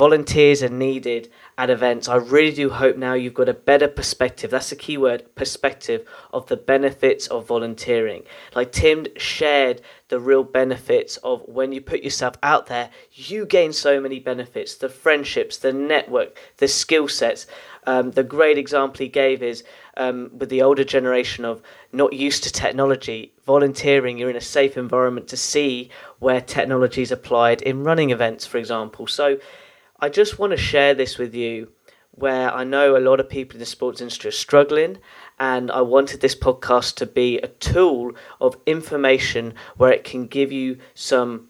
volunteers 0.00 0.62
are 0.62 0.70
needed 0.70 1.30
at 1.58 1.68
events. 1.68 2.08
I 2.08 2.16
really 2.16 2.54
do 2.54 2.70
hope 2.70 2.96
now 2.96 3.12
you've 3.12 3.34
got 3.34 3.50
a 3.50 3.54
better 3.54 3.86
perspective. 3.86 4.50
That's 4.50 4.70
the 4.70 4.76
key 4.76 4.96
word 4.96 5.34
perspective 5.34 6.08
of 6.32 6.46
the 6.46 6.56
benefits 6.56 7.26
of 7.26 7.46
volunteering. 7.46 8.22
Like 8.54 8.72
Tim 8.72 9.06
shared 9.18 9.82
the 10.08 10.18
real 10.18 10.42
benefits 10.42 11.18
of 11.18 11.42
when 11.46 11.72
you 11.72 11.82
put 11.82 12.02
yourself 12.02 12.36
out 12.42 12.66
there, 12.68 12.88
you 13.12 13.44
gain 13.44 13.74
so 13.74 14.00
many 14.00 14.20
benefits 14.20 14.74
the 14.74 14.88
friendships, 14.88 15.58
the 15.58 15.72
network, 15.72 16.38
the 16.56 16.68
skill 16.68 17.06
sets. 17.06 17.46
Um, 17.86 18.10
the 18.10 18.22
great 18.22 18.58
example 18.58 18.98
he 18.98 19.08
gave 19.08 19.42
is 19.42 19.64
um, 19.96 20.30
with 20.36 20.48
the 20.48 20.62
older 20.62 20.84
generation 20.84 21.44
of 21.44 21.62
not 21.92 22.12
used 22.12 22.44
to 22.44 22.52
technology, 22.52 23.32
volunteering, 23.44 24.18
you're 24.18 24.30
in 24.30 24.36
a 24.36 24.40
safe 24.40 24.76
environment 24.76 25.28
to 25.28 25.36
see 25.36 25.90
where 26.18 26.40
technology 26.40 27.02
is 27.02 27.12
applied 27.12 27.62
in 27.62 27.84
running 27.84 28.10
events, 28.10 28.46
for 28.46 28.58
example. 28.58 29.06
So 29.06 29.38
I 29.98 30.08
just 30.08 30.38
want 30.38 30.52
to 30.52 30.56
share 30.56 30.94
this 30.94 31.18
with 31.18 31.34
you 31.34 31.72
where 32.12 32.52
I 32.52 32.64
know 32.64 32.96
a 32.96 32.98
lot 32.98 33.20
of 33.20 33.28
people 33.28 33.54
in 33.54 33.60
the 33.60 33.66
sports 33.66 34.00
industry 34.00 34.28
are 34.28 34.32
struggling, 34.32 34.98
and 35.38 35.70
I 35.70 35.80
wanted 35.80 36.20
this 36.20 36.34
podcast 36.34 36.96
to 36.96 37.06
be 37.06 37.38
a 37.38 37.48
tool 37.48 38.12
of 38.40 38.56
information 38.66 39.54
where 39.76 39.92
it 39.92 40.04
can 40.04 40.26
give 40.26 40.52
you 40.52 40.78
some 40.94 41.48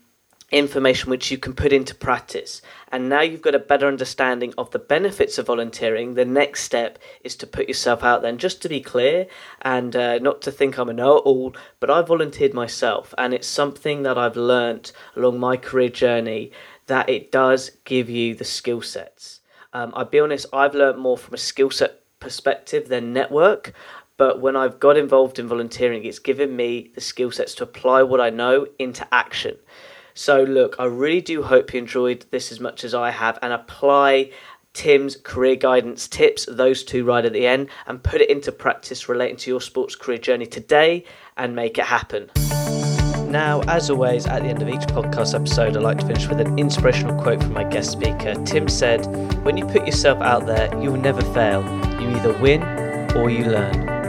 information 0.50 1.10
which 1.10 1.30
you 1.30 1.38
can 1.38 1.54
put 1.54 1.72
into 1.72 1.94
practice. 1.94 2.60
And 2.90 3.08
now 3.08 3.20
you've 3.20 3.42
got 3.42 3.54
a 3.54 3.60
better 3.60 3.86
understanding 3.86 4.52
of 4.58 4.70
the 4.70 4.78
benefits 4.78 5.38
of 5.38 5.46
volunteering. 5.46 6.14
The 6.14 6.24
next 6.24 6.64
step 6.64 6.98
is 7.22 7.36
to 7.36 7.46
put 7.46 7.68
yourself 7.68 8.02
out 8.02 8.22
there. 8.22 8.30
And 8.30 8.40
just 8.40 8.60
to 8.62 8.68
be 8.68 8.80
clear, 8.80 9.26
and 9.62 9.94
uh, 9.94 10.18
not 10.18 10.42
to 10.42 10.52
think 10.52 10.78
I'm 10.78 10.88
a 10.88 10.92
know 10.92 11.18
it 11.18 11.20
all, 11.20 11.54
but 11.78 11.90
I 11.90 12.02
volunteered 12.02 12.54
myself, 12.54 13.14
and 13.16 13.32
it's 13.32 13.46
something 13.46 14.02
that 14.02 14.18
I've 14.18 14.36
learnt 14.36 14.92
along 15.16 15.38
my 15.38 15.56
career 15.56 15.88
journey 15.88 16.52
that 16.86 17.08
it 17.08 17.30
does 17.30 17.70
give 17.84 18.10
you 18.10 18.34
the 18.34 18.44
skill 18.44 18.82
sets. 18.82 19.40
Um, 19.72 19.92
I'll 19.94 20.04
be 20.04 20.18
honest, 20.18 20.46
I've 20.52 20.74
learned 20.74 20.98
more 20.98 21.16
from 21.16 21.34
a 21.34 21.38
skill 21.38 21.70
set 21.70 22.00
perspective 22.18 22.88
than 22.88 23.12
network. 23.12 23.72
But 24.16 24.40
when 24.40 24.54
I've 24.54 24.78
got 24.78 24.98
involved 24.98 25.38
in 25.38 25.48
volunteering, 25.48 26.04
it's 26.04 26.18
given 26.18 26.54
me 26.54 26.90
the 26.94 27.00
skill 27.00 27.30
sets 27.30 27.54
to 27.54 27.64
apply 27.64 28.02
what 28.02 28.20
I 28.20 28.28
know 28.28 28.66
into 28.78 29.06
action. 29.14 29.56
So, 30.20 30.42
look, 30.42 30.76
I 30.78 30.85
really 30.85 31.22
do 31.22 31.42
hope 31.42 31.72
you 31.72 31.78
enjoyed 31.78 32.26
this 32.30 32.52
as 32.52 32.61
much 32.61 32.85
as 32.85 32.94
I 32.94 33.11
have 33.11 33.38
and 33.40 33.54
apply 33.54 34.33
Tim's 34.74 35.16
career 35.16 35.56
guidance 35.56 36.06
tips, 36.06 36.44
those 36.44 36.85
two 36.85 37.06
right 37.06 37.24
at 37.24 37.33
the 37.33 37.46
end, 37.46 37.70
and 37.87 38.02
put 38.02 38.20
it 38.20 38.28
into 38.28 38.52
practice 38.52 39.09
relating 39.09 39.38
to 39.38 39.50
your 39.50 39.62
sports 39.62 39.94
career 39.94 40.18
journey 40.18 40.44
today 40.44 41.06
and 41.38 41.56
make 41.56 41.78
it 41.78 41.87
happen. 41.87 42.30
Now, 43.30 43.62
as 43.62 43.88
always, 43.88 44.26
at 44.26 44.42
the 44.42 44.50
end 44.50 44.61
of 44.61 44.68
each 44.68 44.87
podcast 44.88 45.35
episode, 45.35 45.74
I 45.74 45.80
like 45.80 45.96
to 46.00 46.06
finish 46.06 46.28
with 46.28 46.42
an 46.42 46.59
inspirational 46.59 47.18
quote 47.22 47.42
from 47.42 47.54
my 47.54 47.64
guest 47.64 47.90
speaker. 47.90 48.35
Tim 48.44 48.68
said, 48.68 49.06
When 49.42 49.56
you 49.56 49.64
put 49.64 49.87
yourself 49.87 50.20
out 50.20 50.44
there, 50.44 50.68
you 50.83 50.90
will 50.90 51.00
never 51.00 51.22
fail. 51.33 51.62
You 51.98 52.11
either 52.11 52.37
win 52.42 52.62
or 53.16 53.30
you 53.30 53.46
learn. 53.46 53.99